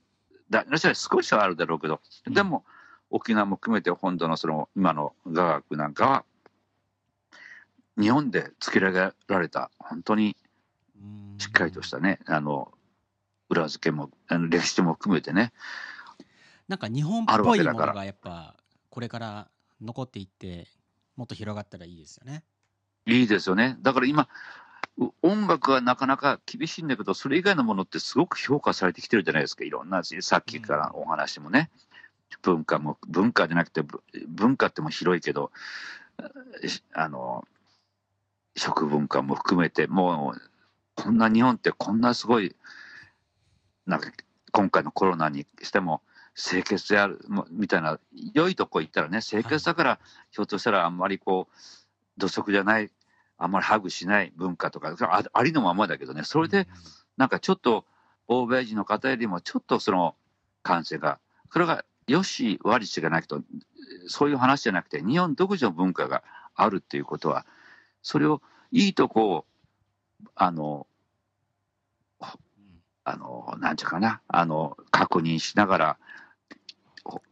[0.49, 2.33] だ少しはあるだろうけど、うん。
[2.33, 2.65] でも、
[3.09, 6.25] 沖縄も含めて本土のその、今の雅楽なんかは、
[7.97, 10.35] 日本で作り上げられた、本当に
[10.97, 12.71] うんしっかりとしたね、あの、
[13.49, 15.53] 裏付けも、あの歴史も含めてね、
[16.67, 18.55] なんか日本っぽいものがやっぱ
[18.89, 19.47] これから
[19.83, 20.67] 残っていって
[21.15, 22.43] もっと広がったらいいですよね
[23.05, 23.77] いいですよね。
[23.81, 24.29] だから今、
[24.97, 29.63] う音楽はなかなか厳しいんだけど、それ以外のものってすごく評価されてきてるじゃないですか。
[29.63, 31.69] いろんな、さっきからお話もね。
[32.41, 35.51] 文化も、文化じゃなくて、ぶ文化っても広いけど、
[36.65, 37.45] しあの、
[38.55, 40.41] 食文化も含めて、もう、
[40.95, 42.55] こんな日本ってこんなすごい、
[43.85, 44.11] なんか、
[44.51, 46.01] 今回のコロナにしても、
[46.35, 47.99] 清潔である、もみたいな、
[48.33, 49.99] 良いとこ行ったらね、清潔だから、
[50.31, 51.53] ひょっとしたらあんまりこう、
[52.17, 52.91] 土足じゃない、
[53.37, 56.67] あんまりハグしない文化とか、あありのままだけどね、それで、
[57.17, 57.85] なんかちょっと、
[58.27, 60.15] 欧米人の方よりもちょっとその
[60.61, 61.19] 感性が、
[61.51, 63.41] これがよし悪しがなくと、
[64.07, 66.23] そういう話じゃなくて、日本独自の文化が
[66.55, 67.45] あるっていうことは、
[68.01, 68.41] それを
[68.71, 69.45] いいとこを、
[70.35, 70.87] あの、
[72.21, 72.27] うん。
[73.03, 76.22] あの、なんていうかな、あの、確認しながら、ほ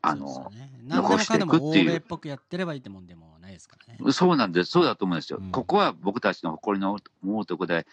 [0.02, 0.70] あの、ね。
[0.86, 4.12] 何でもかんでも欧米っぽくやってればいいってもんでもないですからね。
[4.12, 5.40] そうなんです、そうだと思うんですよ。
[5.42, 5.52] うん。
[5.52, 7.88] ここは僕たちの誇りの思うところで、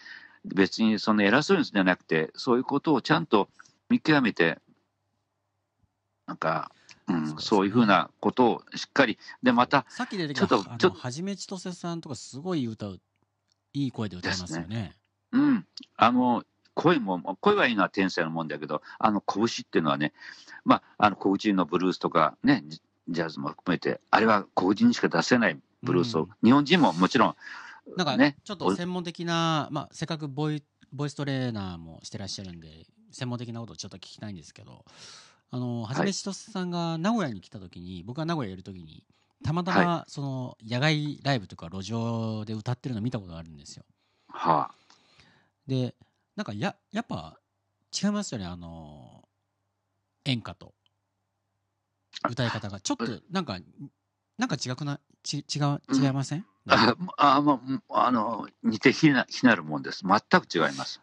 [0.45, 3.49] 別にその偉そうにするんじゃなくて、そういうことをちゃんと
[3.89, 4.59] 見極めて、
[6.27, 6.71] なんか、
[7.07, 7.41] うん、そうね。
[7.41, 10.91] そういうふうなことをしっかり、で、また、さっき出てきちょたっとちょっと。
[10.91, 12.99] はじめちとせさんとかすごい歌う
[13.73, 14.95] いい声で歌いますよね。
[15.31, 15.65] うん、
[15.95, 16.43] あの、
[16.81, 20.13] 声も、声はいいのは天才のもんだけど、あの、拳っていうのはね、
[20.63, 26.29] まあ、あの、黒人のブルースとかね、ジジャズも含めて、あれは黒人にしか出せないブルースを、うん。
[26.43, 27.35] 日本人ももちろん、
[27.97, 34.85] なんかねちょっと専門的な、まあ、せっかくボイボイストレーナーもしてらっしゃるんで専門的なことをちょっと聞きたいんですけど
[35.51, 39.03] あのはじめちとせさんが名古屋に来た時に僕が名古屋にいる時に
[39.43, 43.83] たまたまその野外ライブとか路上で歌ってるの見たことがあるんですよ。
[44.31, 44.71] はあ、
[45.65, 45.95] で
[46.39, 47.37] なんかややっぱ
[48.01, 49.27] 違いますよねあの
[50.23, 50.73] 演歌と。
[52.29, 52.79] 歌い方が。
[52.79, 53.59] ちょっとなんか
[54.37, 60.03] なんか違くなち違う違いません、なんかああ、まあ、あの、似て非な非なるもんです。
[60.05, 61.01] 全く違います。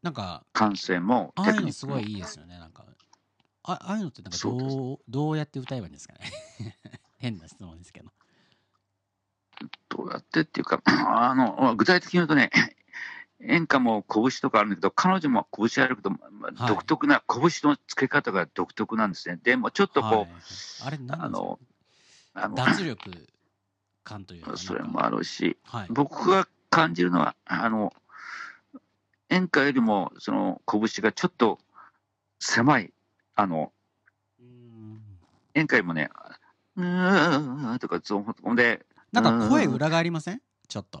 [0.00, 2.84] なんか感性もああいうのすごいいいですよねなんか。
[3.64, 6.20] あああいうのってなんかどうどうやって歌えばいいんですかね？
[7.18, 8.12] 変な質問ですけど。
[9.88, 12.50] どうやってっていうか、あの、具体的に言うとね、
[13.42, 16.10] 演歌も拳とかあるんだけど、彼女も拳あるけど、
[16.68, 19.38] 独特な、拳の付け方が独特なんですね。
[19.42, 20.28] でもちょっとこう、はい、
[20.82, 21.58] あれ何なあの、
[22.34, 23.28] あの、脱力
[24.04, 25.86] 感というかそれもあるし、はい。
[25.90, 27.94] 僕が感じるのは、あの、
[29.30, 31.58] 演歌よりも、その拳がちょっと
[32.40, 32.92] 狭い、
[33.36, 33.72] あの、
[34.38, 35.00] うん。
[35.54, 36.10] 演歌よりもね、
[36.76, 39.74] うーんとか、そうほんで、なんか声うん。
[39.74, 40.42] 裏がありません？
[40.68, 41.00] ちょっと。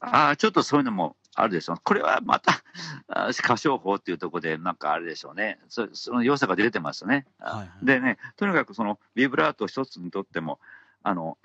[0.00, 1.76] ああ、ちょっとそういうのもあるでしょう。
[1.82, 2.62] これはまた、
[3.08, 5.58] あ歌唱法っていうところで、なんかあれでしょうね。
[5.68, 7.26] そその良さが出てますね。
[7.38, 10.60] あはいはいでね、とにかくそのビブラート一つにとっても、
[11.02, 11.38] あの、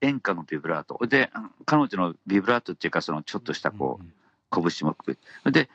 [0.00, 1.06] 演歌のビブラート。
[1.06, 1.30] で、
[1.66, 4.12] 彼女のビブラートっていうか、そのちょっとしたこう、うん
[4.50, 5.18] 拳もく
[5.50, 5.68] で、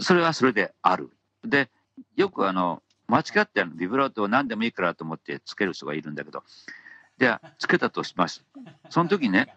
[0.00, 1.10] それはそれである。
[1.44, 1.70] で、
[2.16, 6.42] よくあの、間違ってビブラートを何でもいいからと思ってつける人がいるんだけど、
[7.18, 8.44] じゃあ、つけたとします。
[8.90, 9.54] その時にね、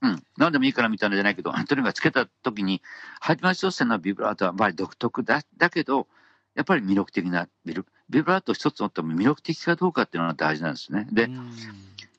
[0.00, 2.82] うん、何でもいいからみたいなのじゃないけど、 とにかくつけた時に、
[3.20, 6.06] 初め挑戦のビブラートはまあ独特だだけど、
[6.54, 11.06] やっぱり魅力的なビルビブラート一つ持っても魅力的かどうかっていうのが大事なんですね。
[11.12, 11.52] で、うん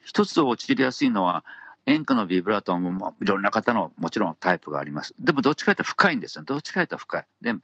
[0.03, 1.45] 一つ陥りやすいのは、
[1.85, 5.13] 演歌のビブラートもまあいろんな方のもちろんタイプがあります。
[5.19, 6.43] でもどっちかというと深いんですよ。
[6.43, 7.25] どっちかというと深い。
[7.41, 7.61] で、うん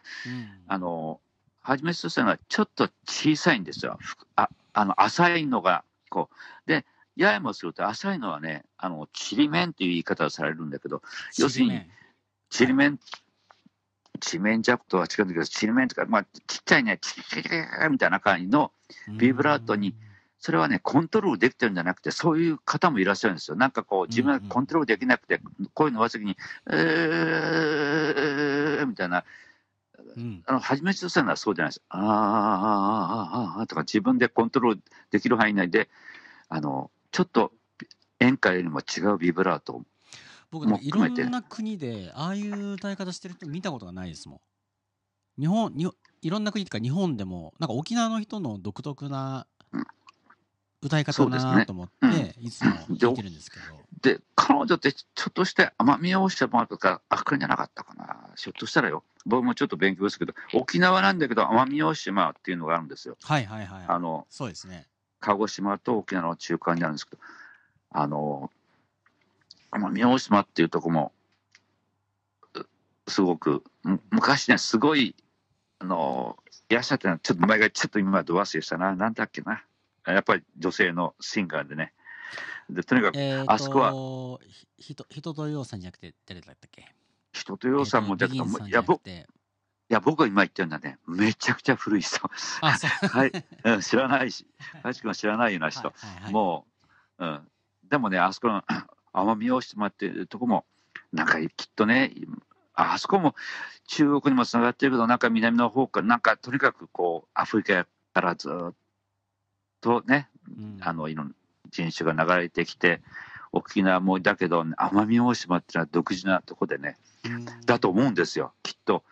[0.67, 1.19] あの、
[1.61, 3.97] はじめとしたのはちょっと小さいんですよ。
[3.99, 6.69] ふああの、浅いのが、こう。
[6.69, 11.01] で、ややもすると浅いのはね、あの、ちりめんっていう言い方をされるんだけど、
[11.37, 11.81] 要するに
[12.49, 12.99] ちりめん
[14.19, 17.55] ちりめん、ジャックとは違うんだけど、ちりめんとか、まあ、ちっちゃいね、チリチリチリ
[17.89, 18.71] みたいな感じの、
[19.17, 19.95] ビブラートに
[20.45, 23.57] それはね、コントロールできてるんじゃなくて、そういう方もいらっしゃるんですよ。
[23.57, 25.41] なんかこう、自分がコントロールできなくて、
[25.73, 26.37] 声の上きに、
[26.69, 29.25] えー、みたいな、
[30.15, 31.81] うんあの、初めてとしたのはそうじゃないです。
[31.89, 35.89] あーあー、あーあー、あーとか自分でコントロールできる範囲内で、
[36.47, 37.53] あの、ちょっと
[38.19, 39.81] 演歌よりも違うビブラートを
[40.51, 44.41] 僕ねいろんな国でああいう歌い方してる人見たことがないですも
[45.37, 45.41] ん。
[45.41, 45.89] 日本に
[46.21, 49.85] いろんな国とか日本でもなんか沖縄の人の独特なうん
[50.81, 53.79] 歌い方だなと思って、いつも聞いてるんですけど。
[54.01, 58.29] で、彼女ってちょっとして奄美大島とか、あ、これじゃなかったかな。
[58.35, 59.03] ひょっとしたらよ。
[59.25, 63.17] 僕もちょっと勉強ですけど、沖縄なんだけど、奄美大島っていうのがあるんですよ。
[63.23, 63.85] はいはいはい。
[63.87, 64.85] あの、そうですね
[65.25, 67.21] 鹿児島と沖縄の中間にあるんですけど、
[67.89, 68.51] あの、
[69.71, 71.11] 奄美大島っていうとこも、
[72.53, 75.15] うすごく、む昔ね、すごい、
[75.79, 76.37] あの、
[76.69, 78.95] いらっしゃってなちょっと前が、ちょっと今、ど忘れしたな。
[78.95, 79.63] なんだっけな。
[80.05, 81.93] やっぱり女性のシンガーでね。
[82.69, 86.93] で、とにかく、えー、あそこはとひひと人とようさんじゃなくて誰だったっけ？
[87.31, 89.33] 人とようさんも、だから、えーとビギンさんいや、僕、じゃなくて
[89.89, 92.19] いや、僕が今言ってるのはね、めちゃくちゃ古い人。
[92.61, 93.31] はい、
[93.63, 94.47] うん知らないし、
[94.81, 95.87] 林君は知らないような人。
[95.87, 96.65] はいはいはいも
[97.19, 97.47] う、うん。
[97.89, 98.63] でもね、あそこの
[99.13, 100.65] 奄美大島っていうとこも、
[101.13, 102.13] なんかきっとね、
[102.73, 103.35] ああそこも
[103.87, 108.73] 中国にもつながってるけど、なんか南の方から、なんかとにかくこう、アフリカからずっ
[109.81, 111.33] とね、うんあの、いろんな
[111.69, 113.01] 人種が流れてきて、
[113.51, 119.03] 沖縄もだけど、奄美大島っていうのは独自なとこでね、うんだと思うんですよ、きっと。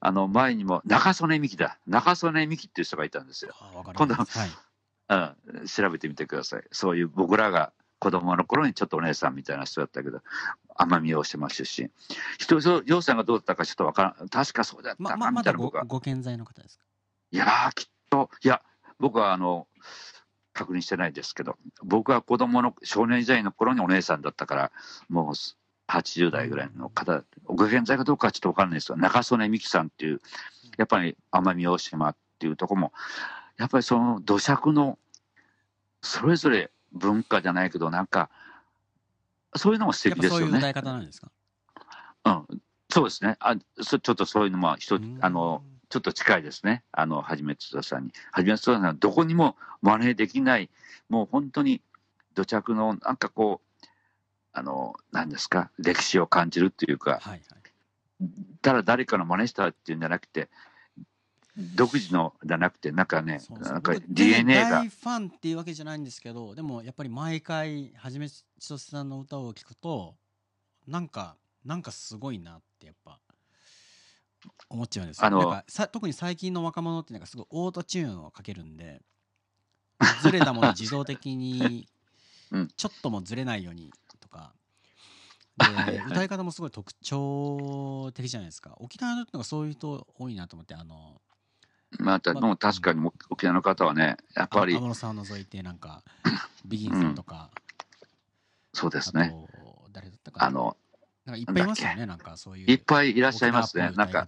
[0.00, 1.78] あの、前にも中曽根美希だ。
[1.86, 3.54] 中曽根美希っていう人がいたんですよ。
[3.60, 4.50] あわかり今度はい
[5.08, 6.64] うん、調べてみてください。
[6.72, 10.20] そういう僕らが子供の頃にちょっとお姉さんみたいな人だったけど、
[10.76, 11.90] 奄美大島出身。
[12.38, 14.28] 人、ようさんがどうだったかちょっとわからん。
[14.28, 15.84] 確かそうだったまな、ままみたいな僕は。
[15.84, 16.84] ご健在の方ですか？
[17.30, 18.62] いやー、きっと、いや、
[18.98, 19.68] 僕はあの、
[20.52, 24.72] 確認してないですけど、僕は子供の少年時代の頃にお姉さんだったから、
[25.08, 25.34] もう
[25.88, 30.20] 80代ぐらいの方、ご現在かどうかはちょっとわからないですが、中曽根美希さんっていう、
[30.78, 32.92] やっぱり奄美大島っていうところも、
[33.56, 34.98] やっぱりその土着の、
[36.02, 38.30] それぞれ文化じゃないけど、なんか、
[39.54, 40.40] そういうのも素敵ですよね。
[40.40, 41.30] そういう歌い方なんですか？
[42.24, 43.36] うん、そうですね。
[43.38, 46.82] あそちょっとそういうのも一あの、ちょっと近いですね。
[46.92, 48.12] あの、はじめつださんに。
[48.32, 50.68] はじめつださんはどこにも真似できない、
[51.08, 51.80] もう本当に
[52.34, 53.65] 土着の、なんかこう、
[54.58, 57.42] あの、何ですか、歴史を感じるっていうか、はいはい。
[58.62, 60.48] ただ誰かの真似したっていうんじゃなくて、
[61.74, 70.16] 独自のじゃなくて、なんかね、なんか僕 DNA が大、ファンっていうわけじゃないんですけどでもやっぱり毎回はじめちとしさんの歌を聴くと
[70.86, 73.18] なんかなんかすごいなってやっぱ
[74.68, 75.26] 思っちゃうんですよ。
[75.26, 79.02] あのなんかさ特に最近の若者ってなんかすごいオートチューンをかけるんで
[80.22, 81.88] ずれたもの自動的に
[82.52, 82.68] うん。
[82.76, 83.92] ちょっともずれないように
[85.56, 88.74] で歌い方もすごい特徴的じゃないですか。
[88.78, 91.20] 沖縄の人がそういう人多いなと思ってあの
[91.98, 96.02] また、までも確かに沖縄の方はね、やっぱり安、室さんを除いてなんか
[96.64, 97.50] ビギンさんとか、
[98.72, 99.34] そうですね。
[99.92, 100.46] 誰だったかな。
[100.46, 100.76] あの、
[101.24, 103.90] なんかいっぱいいますよねなんかそういういっぱいいらっしゃいますね。
[103.96, 104.26] なんか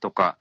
[0.00, 0.38] とか、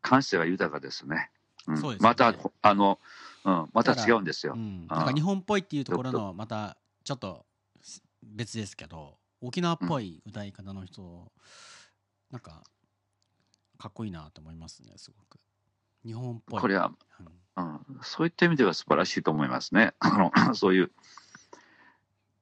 [0.00, 1.30] 感性が豊かですね。
[1.66, 1.74] うん。
[1.74, 1.96] ね。
[2.00, 2.98] また、あの、
[3.44, 4.54] うん、また違うんですよ。
[4.54, 4.56] う。
[4.56, 7.44] ん、なんか日本っぽいっていうところのまたちょっと
[8.22, 11.32] 別ですけど沖縄っぽい歌い方の人、
[12.30, 12.62] なんか
[13.78, 15.38] かっこいいなと思いますねすごく。
[16.04, 16.60] 日本っぽい。
[16.60, 17.26] これは、うん。
[17.26, 19.94] ううん、そういった意味では素晴らしいと思いますね。
[20.00, 20.92] あのそういう、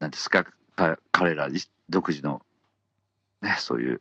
[0.01, 0.45] なんですか、
[0.75, 2.45] か彼ら自独自の、
[3.41, 4.01] ね、そういう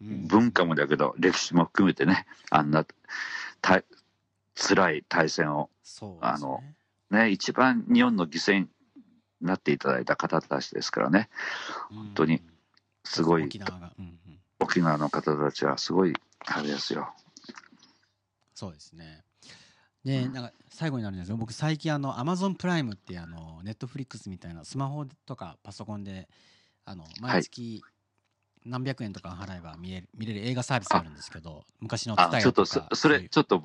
[0.00, 0.26] うん。
[0.26, 2.84] 文化もだけど、歴史も含めてね、あんな
[3.60, 3.82] た
[4.54, 5.70] 辛い対戦を、
[6.00, 6.18] ね。
[6.20, 6.62] あの
[7.10, 8.68] ね、一番日本の犠牲に
[9.42, 11.28] なっていただいた方たちですからね、
[11.90, 12.42] 本当に
[13.04, 13.44] すごい。
[13.44, 16.14] 沖縄が、うんうん、沖縄の方たちはすごい、
[16.46, 17.12] あれですよ。
[18.54, 19.24] そうですね。
[20.04, 26.28] でなんか最後になるんですけど僕最近あのアマゾンプライムってあのネットフリックスみたいなスマホとかパソコンで
[26.84, 27.82] あの毎月
[28.64, 33.62] 何百円とか払えば見れる見れる映画サービスがあるんですけど昔のちょっとそ、それ、ちょっと、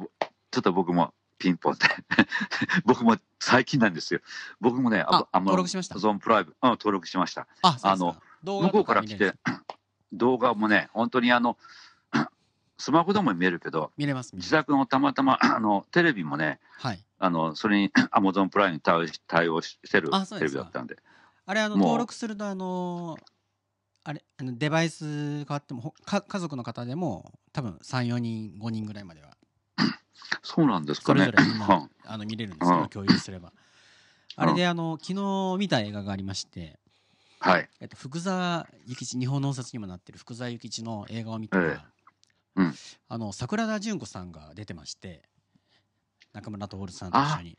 [0.52, 1.80] ちょっと僕もピンポンで。
[2.86, 4.20] 僕も最近なんですよ。
[4.60, 7.48] 僕もね、ああの登録しましたアマゾンプライム、うん、登録しました。
[7.62, 9.34] ああの向こうから来て、
[10.14, 11.58] 動画もね、本当にあの、
[12.78, 20.98] スマホでも見えるけど、見れます自宅のたまたま、 あの、テレビもね、はいあの、それにアマゾンプライムに対応し対応してるテレビだったんで。
[21.50, 23.18] あれあの登録するとあの
[24.04, 29.37] あれあのデバイス変わってもほか家族の方でも多分34人5人ぐらいまでは
[30.44, 31.32] そうなんですそかね。
[32.06, 32.84] あの見れるんですけうん。
[32.84, 33.52] ど共有すれば。
[34.36, 36.80] あれであの昨日見た映画がありまして
[37.40, 37.70] はい。
[37.80, 41.78] えっと、福沢諭吉日本のお札にもなってる福沢諭吉の映画を見たら、え
[42.58, 42.62] え。
[42.62, 42.76] うん。
[43.10, 45.24] あの桜田淳子さんが出てまして
[46.34, 47.58] 中村徹さんと一緒に。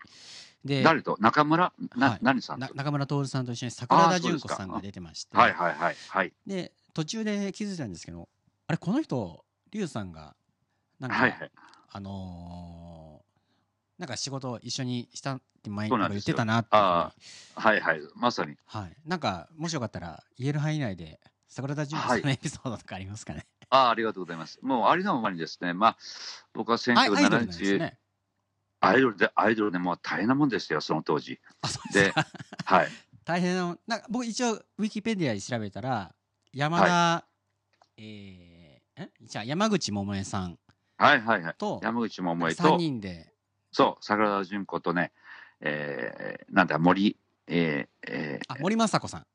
[0.64, 1.16] で誰と？
[1.20, 1.72] 中村？
[1.96, 2.18] な、はい。
[2.22, 5.96] 何さん中村徹さんと一緒に桜田淳子さんが出てましてはいはいはい。
[6.08, 6.32] はい。
[6.46, 8.28] で途中で気づいたんですけど
[8.66, 10.34] あれこの人龍さんが
[10.98, 11.50] なんか、はいはい。
[11.91, 13.28] あのー
[13.99, 17.12] なんか仕事一緒にしたって前に言ってたなってあ
[17.57, 18.01] はいはい。
[18.14, 18.55] まさに。
[18.66, 21.18] はい、なんかもしよかったら言える範囲内で
[21.49, 23.45] 桜田淳子さんのエピソードとかありますかね？
[23.70, 24.61] ああ、ありがとうございます。
[24.62, 25.97] もうありのままにですね、まあ、
[26.53, 27.99] 僕はアイアイドルなんです1970、ね。
[28.80, 31.41] アイドルで、アイドルでもう大変なもんですよ、その当時。
[31.93, 32.14] で。
[32.64, 32.89] はい。
[33.24, 36.14] 大変ななんか僕一応ウィキペディアで調べたら
[36.53, 37.26] 山田、
[37.97, 39.11] えーえ？
[39.22, 40.59] じゃあ山口百恵さん
[40.99, 41.55] はいはいはい。
[41.57, 43.32] と山口百恵3と、人で。
[43.72, 45.12] そう、桜田淳子とね、
[45.61, 49.26] えー、なんだ、森、えー、えー、あ森昌子さん。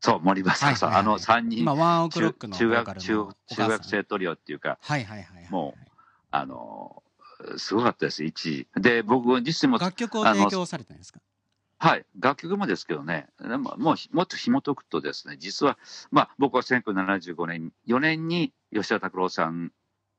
[0.00, 1.14] そう、森正子さん、はいはいはい。
[1.14, 5.50] あの3人、今ワンオクロッ中クの中学中中学生トリオっていうか、はいはいはいはい。
[5.50, 5.74] も
[6.30, 7.04] あのー
[7.58, 8.68] すごかったです、一時。
[8.80, 11.20] で、僕自身も、楽曲を提供されたんですか？
[11.78, 15.76] はい、楽曲もですけどね、でももうひもっと紐解くとですね、実は、
[16.10, 19.72] まあ、僕は1975年、4年に吉田拓郎さん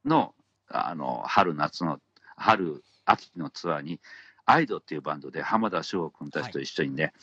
[0.04, 0.35] の
[0.70, 2.00] あの春、夏の、
[2.36, 4.00] 春、秋のツアーに、
[4.46, 7.14] アイドっていうバンドで浜田省吾君たちと一緒にね、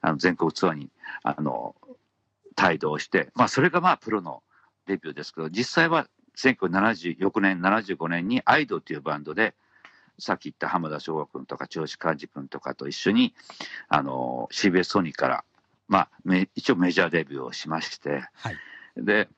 [0.00, 0.90] あの全国ツアーに
[1.22, 1.76] あの
[2.60, 4.42] 帯同して、まあ、それがまあプロの
[4.86, 9.54] デビューですけど、実際は1970翌年、75年にアイドっていうバンドで、
[10.18, 13.34] さっき言った浜田省吾君とか長司寛治君とかと一緒に、
[13.88, 15.44] あの CBS ソニーから、
[15.88, 18.56] まあ、め一応メジャーデビューをしまして、はい。
[18.96, 19.28] で、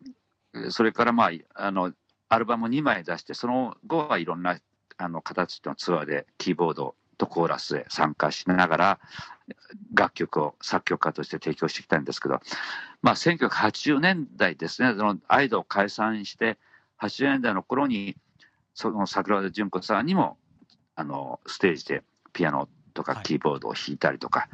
[0.70, 1.92] それから、まあ、あの、
[2.28, 4.58] アルバム2枚出して、その後はいろんな
[4.98, 9.00] あの形のツアーでキーボードとコーラスで参加しながら、
[9.94, 12.40] 楽曲を作曲家として提供してきたんですけど、
[13.02, 16.58] まあ、1980年代ですね、そのアイドを解散して、
[17.00, 18.16] 80年代の頃に、
[18.74, 20.36] その桜田淳子さんにも、
[20.94, 22.02] あの、ステージで
[22.32, 23.22] ピアノとかはい。
[23.22, 24.48] キーボードを弾いたりとか、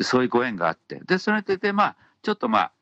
[0.00, 2.72] そういうご縁があって、で、それで、で、まあ、ちょっとまあ、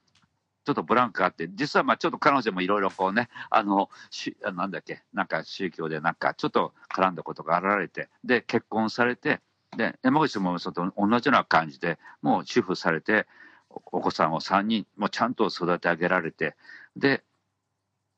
[0.66, 9.40] ちょっとブランクがあって、実はまあちょっと彼女もいろいろこうね、あの、しなんだっけ、なんか宗教でなんかちょっと絡んだことがあられて、で、結婚されて、
[9.76, 13.28] で、山口もそと同じような感じで、もう主婦されて、
[13.70, 16.56] お子さんを3人、もうちゃんと育て上げられて、
[16.96, 17.22] で、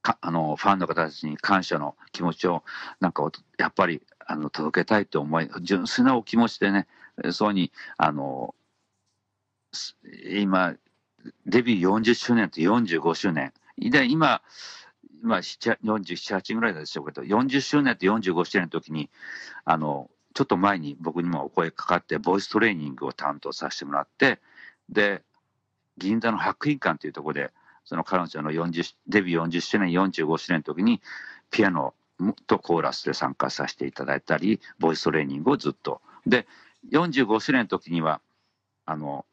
[0.01, 2.65] かあのファンの方たちに感謝の気持ちを、
[3.01, 6.87] なんかやっぱりあの届けたいと思い、純粋なお気持ちでね、
[7.33, 8.55] そうに、あの、
[10.31, 10.75] 今、
[11.47, 13.53] デビュー40周年と45周年。
[13.79, 14.43] で、今、
[15.23, 19.11] 今、7 47、8ぐらいでしょうけど、40周年と45周年の時に、
[19.65, 24.41] あの、ちょっと前に僕にもお声かかって、ボイストレーニングを担当させてもらって、
[24.89, 25.23] で、
[25.97, 27.51] 銀座の白品館というところで、
[27.85, 31.01] その彼女の40デビュー40周年、45周年の時に、
[31.51, 31.95] ピアノ
[32.47, 36.01] とコーラスで参加させていただいたり、ボイストレーニングをずっと。
[36.27, 36.47] で、
[36.93, 38.21] 45周年の時には、
[38.87, 39.25] あの、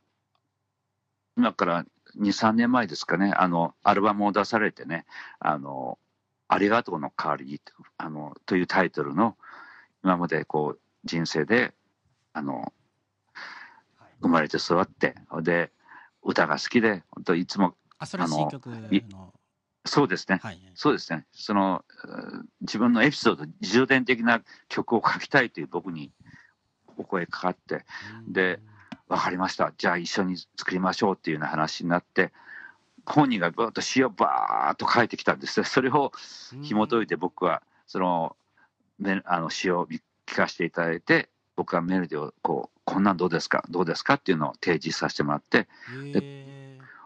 [1.38, 5.06] 今から2、3年前ですかね、あの、アルバムを出されてね、
[5.40, 6.00] あの、
[6.48, 7.62] ありがとうの代わりに、
[7.98, 9.36] あの、というタイトルの、
[10.04, 11.74] 今までこう、人生で、
[12.34, 12.72] あの、
[14.22, 15.72] 生まれて育って、で、
[16.24, 19.34] 歌が好きで、本当いつも、あそれは新曲いの
[19.86, 20.60] そうですね、はい。
[20.74, 21.86] そうですね、その、
[22.62, 26.12] 自分のエピソード、自伝的な曲を書きたいという僕に
[26.98, 27.86] お声かかって、
[28.28, 28.60] で
[29.08, 32.32] 分かりました、じゃあ一緒に作りましょうっていうような話になって、
[33.06, 35.64] 本人がぶっと詩をばーっと書いてきたんです。
[35.64, 36.12] それを
[36.64, 38.36] 紐解いて僕はその
[39.26, 39.86] あの詩を
[40.26, 44.16] 聞かせていただいて、僕はメロディーをこう、こんなんどうですか、どうですか？
[44.16, 45.68] っていうのを提示させてもらって、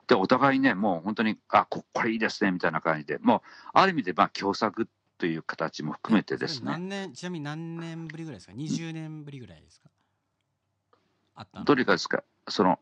[0.08, 4.88] で、お互いね、もう本当に、あ、ここれいいですね、みたいな感じで、もう、ある意味で、まあ、共作
[5.20, 9.90] という形も含めてですね、何年ちなみに何年ぶりぐらいですか？20年ぶりぐらいですか？
[11.40, 11.66] あったの？
[11.66, 12.80] どれかですか、その、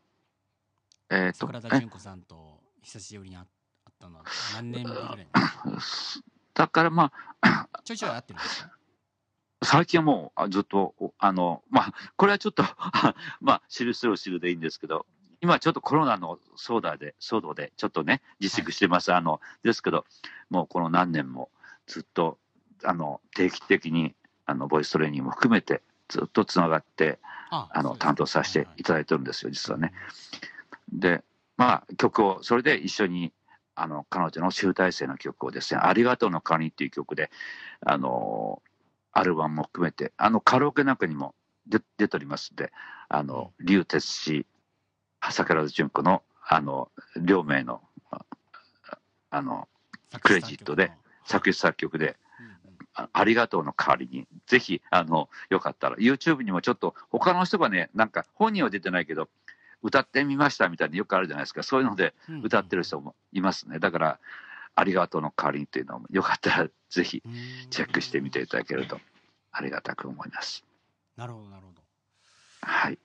[1.12, 3.46] えっ、と桜、田淳子さんと久しぶりに会っ
[4.00, 4.24] たのは
[4.56, 5.28] 何年ぶりぐらい
[6.56, 8.72] だからまあ、 ちょいちょい会ってるんですか？
[9.64, 12.64] 最近はもうあずっと、おあの、まあ、これはちょっと、
[13.42, 15.06] まあ、知る人を知るでいいんですけど、
[15.42, 19.14] 今ちょっとコロナの騒動で、騒動で、ちょっとね、自粛してます。
[19.14, 20.06] あの、ですけど、
[20.50, 21.52] もうこの何年も
[21.86, 22.40] ずっと、
[22.84, 27.20] あの、定期的に、あの、ボイストレーニングも含めて、ずっとつながって、
[27.50, 29.94] ああの、担当させていただいてるんですよ、実はね。
[30.92, 31.24] で、
[31.58, 33.34] まあ、曲を、それで一緒に、
[33.76, 37.30] あの、彼女の集大成の曲をですね、ありがとうの代わりにっていう曲で、
[37.86, 38.62] あの、
[39.12, 41.36] アルバムも含めて、あの、カラオケなんかにも
[41.68, 42.72] 出出ておりますんで、
[43.10, 44.46] あの、竜哲氏、
[45.32, 47.82] 桜田淳子の、あの、両名の、
[48.12, 48.26] あ
[49.30, 49.68] あの、
[50.22, 50.92] クレジットで
[51.26, 52.18] 作詞作曲で、
[52.98, 59.30] あありがとうの代わりに、ぜひ、あの、よかったら、YouTube にもちょっと、他の人がね、なんか、本人は出てないけど、
[59.84, 61.62] 歌ってみましたみたいなよくあるじゃないですか。
[61.62, 63.78] そういうので歌ってる人もいますね。
[63.78, 64.20] だから、
[64.74, 67.22] ありがとうの代わりにっていうのも、よかったらぜひ
[67.70, 69.00] チェックしてみていただけると、
[69.52, 70.64] ありがたく思います。
[71.16, 71.82] なるほどなるほど
[72.62, 73.00] はい。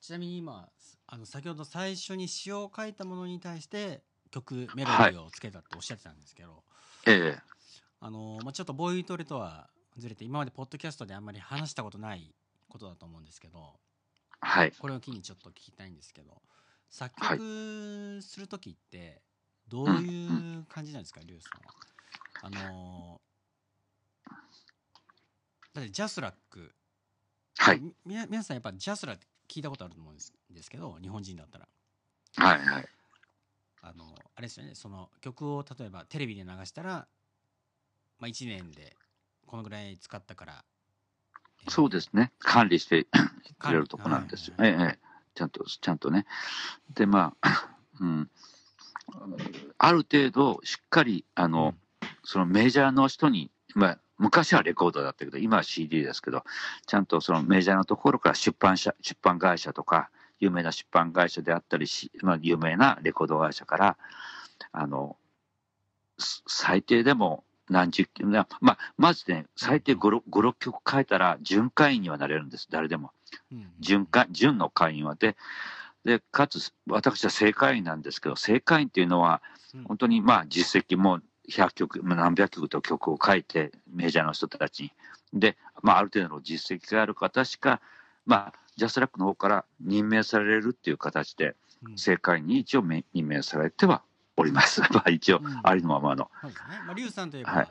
[0.00, 0.68] ちなみに今
[1.06, 6.62] あの先ほど最初に詩を書いたものに対して曲メロディーをつけたっておっしゃってたんですけど、
[7.06, 7.57] ええ
[8.00, 12.32] あのまあ、ちょっとボイトレとはずれて今までポッドキャストであんまり話したことない
[12.68, 13.72] ことだと思うんですけど
[14.40, 14.72] はい。
[14.78, 16.40] これを機にちょっと聞きたいんですけど
[16.90, 19.20] 作はい曲する時って
[19.68, 21.74] どういう感じなんですか、リュウさんは？
[22.42, 23.20] あの
[25.74, 26.72] だって JASRAC、
[27.58, 27.80] はい。
[27.80, 31.68] み皆さんやっぱ JASRAC 聞いたことあると思うんですですけど日本人だったら
[32.36, 32.58] はい。
[32.64, 32.88] はい。
[33.82, 34.04] あの
[34.36, 37.06] あれですよねその曲を例えばテレビで流したら、
[38.18, 38.96] まあ、1年で
[39.46, 40.64] このぐらい使ったから、
[41.62, 42.32] えーそうですね。
[42.38, 43.06] 管理して
[43.58, 44.54] くれるとこなんですよ。
[44.56, 46.26] はいええええちゃんと、ちゃんとね。
[46.94, 48.30] で、まあ、 うん。
[49.78, 51.76] ある程度、しっかり、あの、
[52.24, 56.44] そのメジャーの人に、まあ、昔はレコードだったけど、今は CD ですけど、
[56.86, 60.10] ちゃんとそのメジャーのところから出版社、出版会社とか、
[60.40, 63.98] 有名な出版会社であったりし、まあ、有名なレコード会社から、
[64.72, 65.16] あの、
[66.18, 73.12] す最低でも何十曲、なまあ、まずね、最低5、6 5 6曲書いたら、準会員にはなれるんです、誰でも。
[73.80, 75.14] 準会準の会員は。
[75.14, 75.36] で、
[76.04, 79.42] でかつ私は正会員なんですけど、正会員っていうのは、
[79.74, 79.84] うん。
[79.84, 84.92] 本当にまあ実績も100曲、まあ何百曲と曲を書いて、メジャーの人たちに。
[85.32, 87.82] で、まあ、ある程度の実績がある方しか、
[88.24, 91.54] まあ、ジャスラックの方から任命されるっていう形で、
[91.84, 91.98] うん。
[91.98, 94.02] 正会員に一応め任命されては
[94.40, 94.80] おります。
[94.92, 96.30] まあ、一応うん、ありのままの。
[96.40, 96.80] そうですね。
[96.84, 97.68] まあ、リュウさんといえば、はい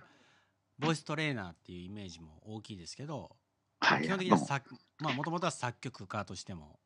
[0.79, 3.35] ボイストレーナーっていうイメージも大きいですけど、
[3.79, 4.03] はい。
[4.03, 6.79] 基本的には作、まあ、もともとは作曲家としても、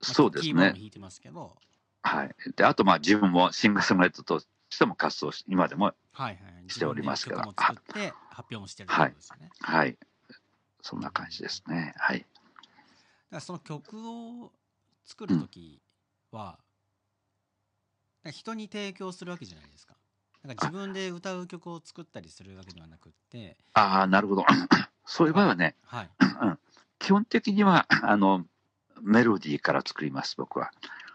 [0.00, 0.76] まあそうですねキーボードも。
[0.76, 1.56] 弾いてますけど、
[2.02, 2.34] はい。
[2.54, 4.46] で、あと、まあ、自分もシンガーソングライターとし
[4.78, 6.70] ても活動し、今でも、はいはい。
[6.70, 9.50] しておりますから自分で曲も作発表もしてるってことですよね。
[9.60, 9.98] はい。
[10.82, 11.94] そんな感じですね。
[11.96, 12.26] はい。
[13.30, 14.52] だその曲を
[15.04, 15.82] 作るとき
[16.30, 16.58] は、
[18.30, 19.94] 人に提供するわけじゃないですか。
[20.44, 24.44] なんか自分で歌う曲を作ったりするわけではなくって、ああ、なるほど。
[25.06, 26.10] そういう場合はね、はい。
[26.98, 28.46] 基本的には、あの、
[29.02, 30.70] メロディーから作ります、僕は。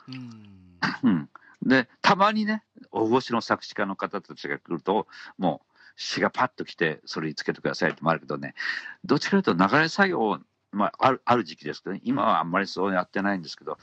[0.08, 0.80] うん。
[1.04, 1.30] うん。
[1.64, 5.08] で、たまにね、大御所の作詞家の方たちが来ると、
[5.38, 8.56] もう詩がパッと来て、それにつけてくださいってもあるけどね、
[9.04, 10.40] どっちかというと流れ作業を、
[10.72, 13.78] まあ、あるある時期ですけど、ね、今はあんまりそうやってないんですけど、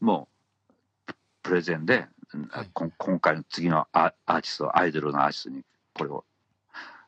[0.00, 0.28] も
[1.08, 1.12] う、
[1.42, 2.19] プレゼンで、うん
[2.50, 5.62] はい今回の次のアアーティスト、アイドルのアーティストに
[5.94, 6.24] これを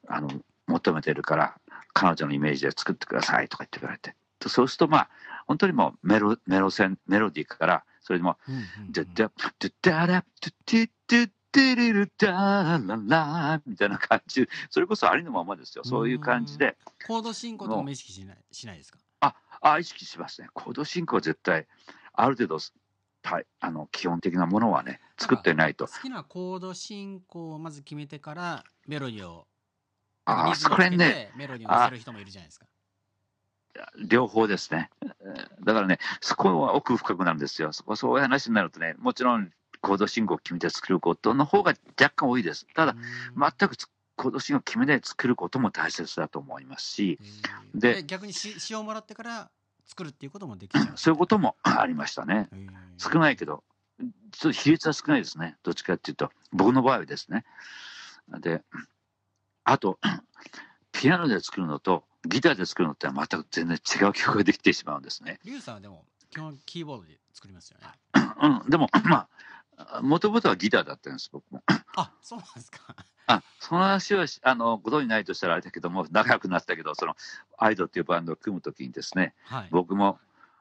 [0.09, 0.29] あの
[0.67, 1.55] 求めてるから、
[1.93, 4.17] 彼女のイメージで作ってくださいとか言って言われて、
[4.49, 5.09] そうすると、まあ、
[5.47, 15.85] 本当にもうメロメロ線メロディーから、それでも、うんうんうんドゥダドゥダラドゥティドゥテリルダララみたいな感じ、それこそありのままですよ。
[15.85, 18.99] そういう感じで、コード進行とかも意識しないしないですか
[19.63, 20.49] あ、意識しますね。
[20.53, 21.67] コード進行は絶対、
[22.15, 22.67] ある程度、た
[23.61, 25.87] あの基本的なものはね、作ってないと。
[25.87, 29.47] 好きなコード進行をまず決めてからメロディーを
[30.25, 32.67] ああ、それね、メロディーを乗せる人もいるじゃないですか。
[34.07, 34.91] 両方ですね。
[35.65, 37.73] だからね、そこは奥深くなんですよ。
[37.73, 39.51] そこそういう話になるとね、もちろん
[39.81, 42.67] コード信号を決めて作ることの方が若干多いです。
[42.75, 42.95] ただ、
[43.37, 43.77] 全く
[44.17, 47.19] コード信号を決めて作ることも大切だと思いますし、
[47.75, 49.51] でで逆にし詩をもらってから
[49.93, 52.49] 作るっていうこともできそういうことも ありましたね。
[52.97, 53.63] 少ないけど、
[54.31, 55.59] ちょっと比率は少ないですね。
[55.63, 57.45] どっちかっていうと、僕の場合はですね。
[58.41, 58.65] で、
[59.65, 59.99] あと、
[60.93, 65.41] ピアノで作るのとギターで作るのって全く全然違う曲ができてしまうんですね。
[65.45, 67.87] リュウさんはでも基本キーボードで作りますよね
[68.43, 69.29] うん、でも、まあ、
[70.03, 71.63] もともとはギターだったんです、僕も。
[71.97, 72.95] あそうなんですか
[73.27, 77.17] あ、その話はし、あの、ご存じないとしたらあれだけども、仲良くなったけど、その、
[77.59, 80.19] アイドっていうバンドを組むときにですね、はい僕も、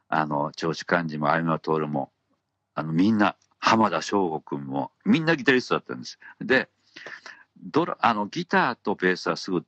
[0.09, 2.11] あの、長州幹事も、有馬徹も、
[2.75, 6.19] あの、みんな、浜田省吾君も、みんなギタリストだったんです。
[6.39, 6.69] で、
[7.61, 9.63] ドラ、あの、ギターとベースはすぐ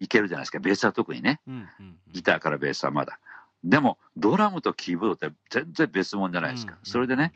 [0.00, 0.58] いけるじゃないですか。
[0.58, 1.40] ベースは特にね。
[1.46, 3.20] うんうんうんギターからベースはまだ。
[3.64, 6.72] でも、ドラムとキーボードって全然別物じゃないですか。
[6.72, 7.32] うんうんそれでね、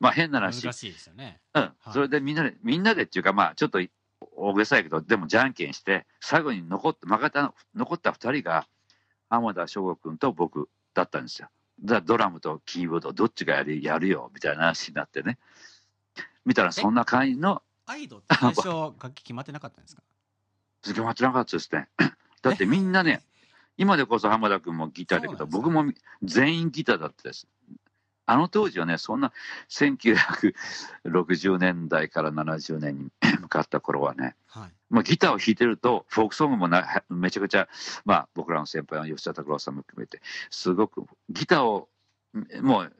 [0.00, 3.80] まあ変な話、難しいですよねうん、いそれでみんなで、みんなでっていうか、まあちょっと
[4.36, 8.66] 大げさやけど、でもじゃんけんして、最後に残って、負けた、残った二人が、
[9.28, 11.48] 浜田省吾君と僕だったんですよ。
[11.82, 15.38] だドラムとキーボードどっちがやるやるよみたいな話になってね。
[16.44, 20.02] 見たらそんな感じのアイドって最初楽器決まってなかったんですか？
[20.82, 21.88] 決まってなかったですね。
[22.42, 23.22] だってみんなね、
[23.76, 25.84] 今でこそ浜田君もギターだけど、僕も
[26.22, 27.46] 全員ギターだったです。
[28.30, 29.32] あの当時はね、そんな
[29.70, 33.10] 1960年代から70年に
[33.40, 34.70] 向かった頃はね、はい。
[34.88, 37.68] まあ、ギターを弾いてると、フォークソングもな めちゃくちゃ、
[38.04, 41.88] まあ、僕らの先輩の吉田拓郎さんも含めて、すごくギターを、
[42.62, 42.96] もう、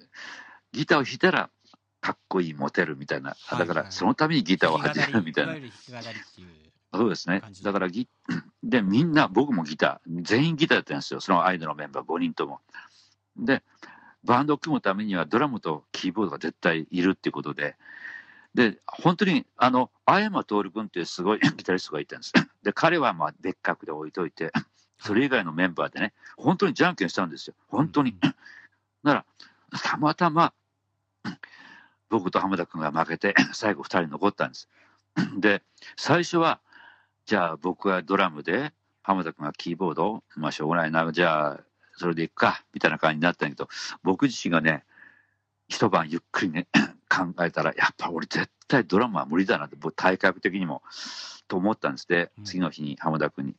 [0.72, 1.48] ギターを弾いたら、
[2.00, 5.54] かっこいい、モテるみたいな、はいだから、はいそのためにギターを始めるみたいな。
[6.92, 7.40] そうですね。
[7.62, 8.08] だからギ、
[8.64, 11.20] で、みんな、僕もギター、全員ギターやってるんですよ。
[11.20, 12.60] そのアイドルのメンバー5人とも。
[13.36, 13.62] で、
[14.24, 17.76] バンドを組むためにはドラムとキーボードが絶対いるっていうことで、
[18.54, 22.32] で、本当に、あの、青山徹君っていうすごい ギタリストがいたんです。
[22.62, 24.52] で、彼はまあ別格で置いといて、
[24.98, 27.54] それ以外のメンバーでね、本当にじゃんけんしたんですよ。
[27.68, 28.16] 本当に。
[29.02, 29.24] なら、
[29.82, 30.52] たまたま、
[32.08, 34.68] 僕と浜田君が負けて、最後2人残ったんです。
[35.38, 35.62] で、
[35.96, 36.60] 最初は、
[37.24, 41.60] じゃあ僕はドラムで、浜田君がキーボード、まあしょうがないな、じゃあ
[42.00, 43.68] それでいくか、みたいな感じになったんだけど、
[44.02, 44.84] 僕自身がね、
[45.68, 46.66] 一晩ゆっくりね、
[47.08, 50.82] 考えたら、やっぱ俺絶対ドラムは無理だなって、僕体格的にも、
[51.46, 52.08] と思ったんです。
[52.08, 53.56] でうん、次の日に浜田君に、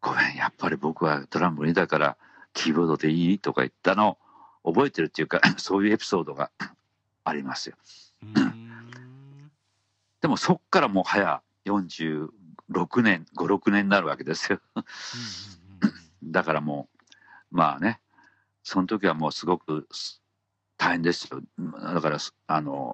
[0.00, 2.16] ごめん、やっぱり僕はドラム無理だから、
[2.54, 3.38] キーボードでいい？
[3.38, 4.18] とか言ったの
[4.64, 6.50] を覚えてるっていうか、 そういうエピソードが
[7.24, 7.76] ありますよ。
[10.20, 14.60] でもそっからもう早46年、5、6年になるわけですよ。
[16.24, 16.93] だからもう、
[17.54, 18.00] まあね、
[18.64, 20.20] その時はもうすごくす
[20.76, 21.40] 大変ですよ。
[21.94, 22.92] だから、すあの、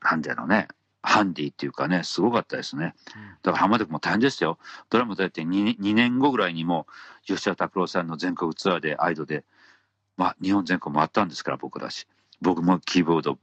[0.00, 0.68] なんだろうね、
[1.02, 2.94] ハンディっていうかね、すごかったですね。
[3.42, 4.58] だから浜田君も大変ですよ。
[4.90, 6.86] ドラムだって 2, 2年後ぐらいにも、
[7.24, 9.44] 吉田拓郎さんの全国ツアーで、アイドで、
[10.16, 12.06] まあ、日本全国回ったんですから、僕だし。
[12.40, 13.38] 僕もキーボード、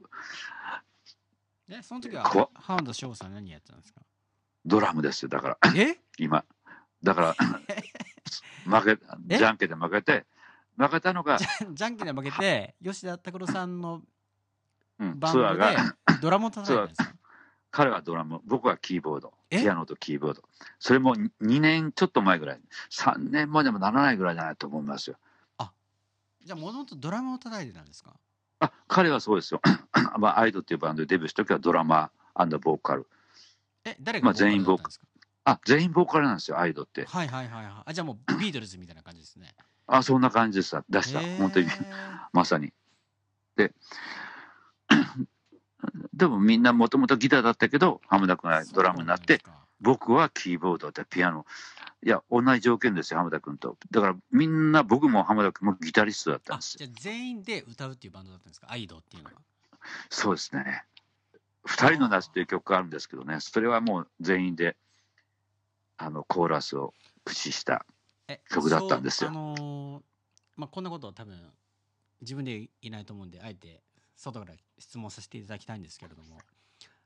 [1.68, 4.00] えその時こは浜田省さん何やってたんですか？
[4.64, 5.28] ドラムですよ。
[5.28, 5.98] だから、え？
[6.18, 6.44] 今。
[7.02, 7.34] だから、
[8.80, 8.98] 負け、
[9.30, 9.38] え？
[9.38, 10.24] じゃんけんで負けて、
[10.76, 14.02] 負けたのが、じゃんけんで負けて吉田拓郎さんの
[14.98, 17.14] うん、バンドでツアーが、ドラムを叩いたんですか
[17.70, 19.60] 彼はドラム、僕はキーボード、え？
[19.60, 20.42] ピアノとキーボード。
[20.78, 25.16] それも2年ちょっと前ぐらい、3年までもならないぐらいじゃないと思いますよ。
[26.44, 28.14] じゃあもともとドラムを叩いてたんですか？
[28.60, 29.60] あ、彼はそうですよ。
[30.18, 33.06] まあ、アイドっていうバンドでデビューした時はドラマーボーカル。
[33.84, 35.06] え誰がまあ全員ボーカルだったんですか？
[35.44, 37.04] あ、全員ボーカルなんですよ、アイドって。
[37.06, 39.54] はいはいはいはいあじゃあもう ビートルズみたいな感じですね
[39.86, 40.84] あ、そんな感じでした。
[40.88, 41.20] 出した。
[41.38, 41.66] 本当に、
[42.32, 42.72] まさに。
[43.56, 43.74] で、
[46.14, 49.42] でもみんなもともとギターだったけど、浜田君がドラムになって、
[49.80, 51.44] 僕はキーボードでピアノ。
[52.04, 53.76] いや、同じ条件ですよ、浜田君と。
[53.90, 56.86] だからみんな、僕も浜田君もギタリストだったんあですよ。
[56.86, 58.68] じゃあ全員で歌うっていうバンドだったんですか？
[58.70, 59.36] アイドっていうのは
[60.10, 60.84] そうですね。
[61.64, 64.76] 二人の夏という曲があるんですけどね、それはもう全員で、
[65.96, 67.84] あの、コーラスを駆使した。
[68.28, 69.30] え曲だったんですよ。
[69.30, 70.02] あのー
[70.56, 71.38] まあこんなことは多分
[72.20, 73.82] 自分でいないと思うんであえて
[74.16, 76.38] 外から質問させていただきたいんですけれども。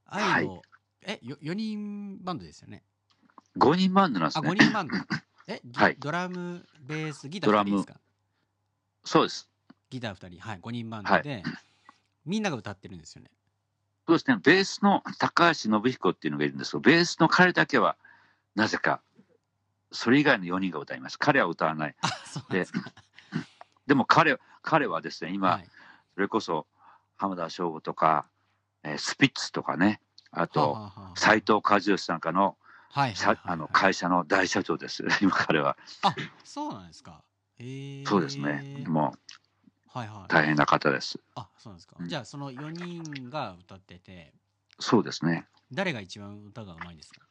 [0.07, 0.63] アイド、
[1.03, 2.83] えよ4人バンドですよね
[3.59, 4.51] ？5人バンドなんですあね。
[4.51, 4.95] 5人バンド。
[5.49, 5.97] え、ギはい。
[5.99, 8.01] ドラムベースギター2ドラム人ですか？
[9.05, 9.49] そうです。
[9.91, 10.41] ギター2人。
[10.41, 11.43] はい5人バンドで、
[12.25, 13.31] みんなが歌ってるんですよね。
[14.09, 14.37] そうですね。
[14.43, 17.97] ベースの高橋信彦っていうのがいるんですけど、ベースの彼だけは、
[18.57, 19.01] なぜか、
[19.93, 21.19] それ以外の4人が歌います。
[21.19, 21.95] 彼は歌わない。
[22.51, 22.67] で
[23.87, 25.69] でも彼彼はですね、今、はい。
[26.15, 26.67] それこそ
[27.17, 28.27] 浜田省吾とか、
[28.83, 30.01] えースピッツとかね、
[30.33, 32.57] あはと斎藤和義なんかの
[32.91, 35.77] はいはいあの会社の大社長です、 今彼は。
[36.03, 37.23] あそうなんですか。
[37.59, 38.07] へえ。
[38.07, 40.29] そうですね、もうはいはい。
[40.29, 41.21] 大変な方です。
[41.35, 42.09] あそうですか、うん。
[42.09, 44.33] じゃあその4人が歌ってて。
[44.81, 45.47] そうですね。
[45.73, 47.26] 誰が一番歌がうまいんですか？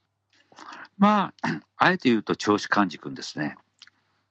[0.97, 3.57] まあ、 あえて言うと、長子寛治君ですね。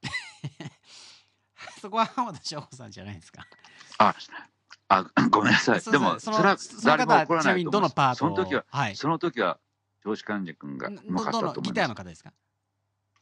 [1.80, 3.46] そこは浜田省吾さんじゃないですか
[4.88, 5.80] あ、ごめんなさい。
[5.80, 7.90] でも、そそれは誰も怒らちないと思います。
[7.90, 9.58] のパートをその時は、はいその時は、
[10.04, 11.88] 長子寛治君がうまかったどと思いのギターます。
[11.88, 12.32] の方ですか？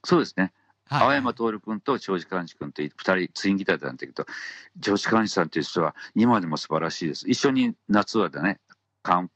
[0.05, 0.53] そうですね。
[0.88, 4.26] はい青山徹君と長司寛治君って二人ツインギターなんだけど、
[4.80, 7.28] 長司寛治さんという人は今でも素晴らしいです。
[7.30, 8.61] 一緒に夏はでね、
[9.03, 9.30] カン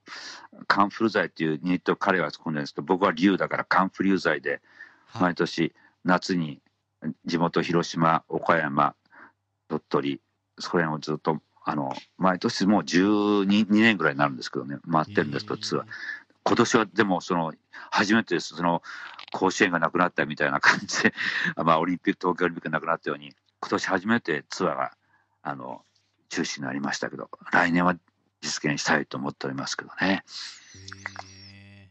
[0.66, 4.60] カンフル剤っていうユニットを彼は組んでるんですけど、僕は竜だからカンフリュー剤で
[5.06, 5.22] はい。
[5.22, 5.72] 毎年
[6.04, 6.60] 夏に
[7.24, 8.94] 地元広島、岡山、
[9.68, 10.20] 鳥取、
[10.58, 15.84] そこら辺をずっと、あの、毎年もう12 2年ぐらいになるんですけどね、回ってるんですけど、ツアー。
[16.44, 17.52] 今年はでもその
[17.90, 18.54] 初めてです。
[18.54, 18.82] その
[19.32, 21.14] 甲子園がなくなったみたいな感じで
[21.56, 24.92] まあオリンピック東京オリンピックがなくなったように今年初めてツアーが
[25.42, 25.84] あの
[26.28, 27.96] 中止になりましたけど来年は
[28.40, 30.24] 実現したいと思っておりますけどね。
[31.24, 31.90] へ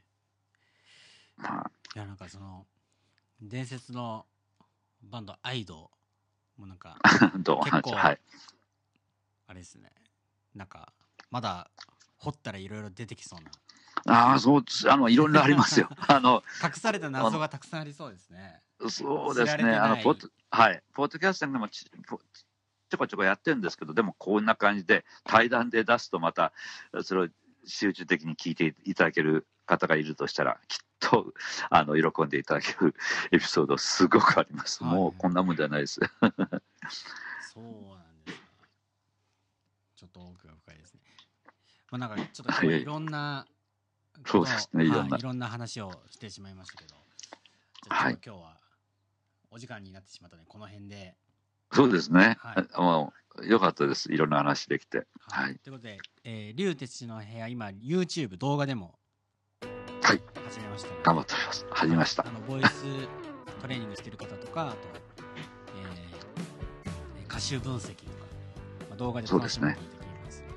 [1.38, 1.72] まあ。
[1.93, 2.66] ーいやなんかその
[3.41, 4.26] 伝説の
[5.04, 5.89] バンドアイド
[6.58, 6.98] もなんか
[7.39, 8.20] どう結構はい。
[9.48, 9.91] あれですね。
[10.54, 10.93] なんか
[11.32, 11.70] まだ
[12.18, 13.52] 掘ったらいろいろ出てきそうな。
[14.08, 15.89] ああそうあのいろんなありますよ。
[16.08, 18.62] あの隠された謎がたくさんありそうですね。
[18.89, 19.76] そうですね。
[19.76, 20.84] あのポッドはい。
[20.93, 21.68] ポッドキャストでも
[22.90, 26.54] ちょこちょこやってるんですけどでもこんな感じで対談で出すとまた
[27.04, 27.28] それを
[27.66, 31.34] 集中的に聞いていただける方がいるとしたらきっと
[31.70, 32.96] あの喜んでいただける
[33.32, 34.94] エピソードすごくあります、はい。
[34.94, 36.00] もうこんなもんじゃないです。
[37.54, 37.64] そう
[37.98, 38.40] なんです。
[38.40, 38.46] か
[39.96, 41.02] ちょっと奥が深いですね。
[41.92, 42.86] まあなんかちょっとい。
[42.86, 43.48] ろんな
[44.26, 45.16] そうですねいろんな。
[45.16, 46.96] はいいろんな話をしてしまいましたけど
[47.84, 48.60] じゃ今日は
[49.52, 51.16] お時間になってしまったのでこの辺で
[51.74, 52.68] そうですね、はい。
[52.80, 54.11] もうよかったです。
[54.13, 55.05] いろんな話できて。
[55.28, 55.57] はい。
[55.59, 58.97] ということで、えー、竜哲の部屋、今、YouTube 動画でも、
[60.01, 60.22] はい。
[60.47, 61.66] 始めましたので頑張っております。
[61.72, 62.26] 始めました。
[62.28, 62.84] あの、ボイス
[63.61, 64.78] トレーニングしてる方とか、あと、
[65.76, 68.26] えー、歌集分析とか、
[68.89, 69.70] まあ、動画でそうですね。
[69.70, 70.53] 楽しむことができますので、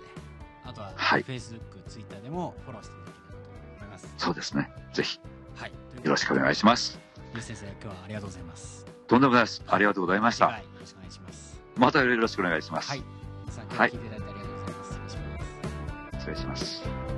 [0.64, 1.22] あとは、はい。
[1.24, 4.14] Facebook、Twitter でもフォローしていただければと思います。
[4.18, 4.70] そうですね。
[4.92, 5.18] ぜひ。
[5.56, 5.72] はい。
[6.04, 6.92] よろしくお願いします。
[6.92, 7.00] す。
[7.34, 8.87] 竜先生、今日はありがとうございます。
[9.08, 11.60] とんでもないですありがとうございましたよろしくお願いします。
[11.76, 13.02] またよろしくお願いします、はい。
[13.40, 16.20] 皆さん、今日はい聞いていただいてありがとうございます。
[16.20, 16.64] 失礼します。
[16.64, 17.17] 失礼します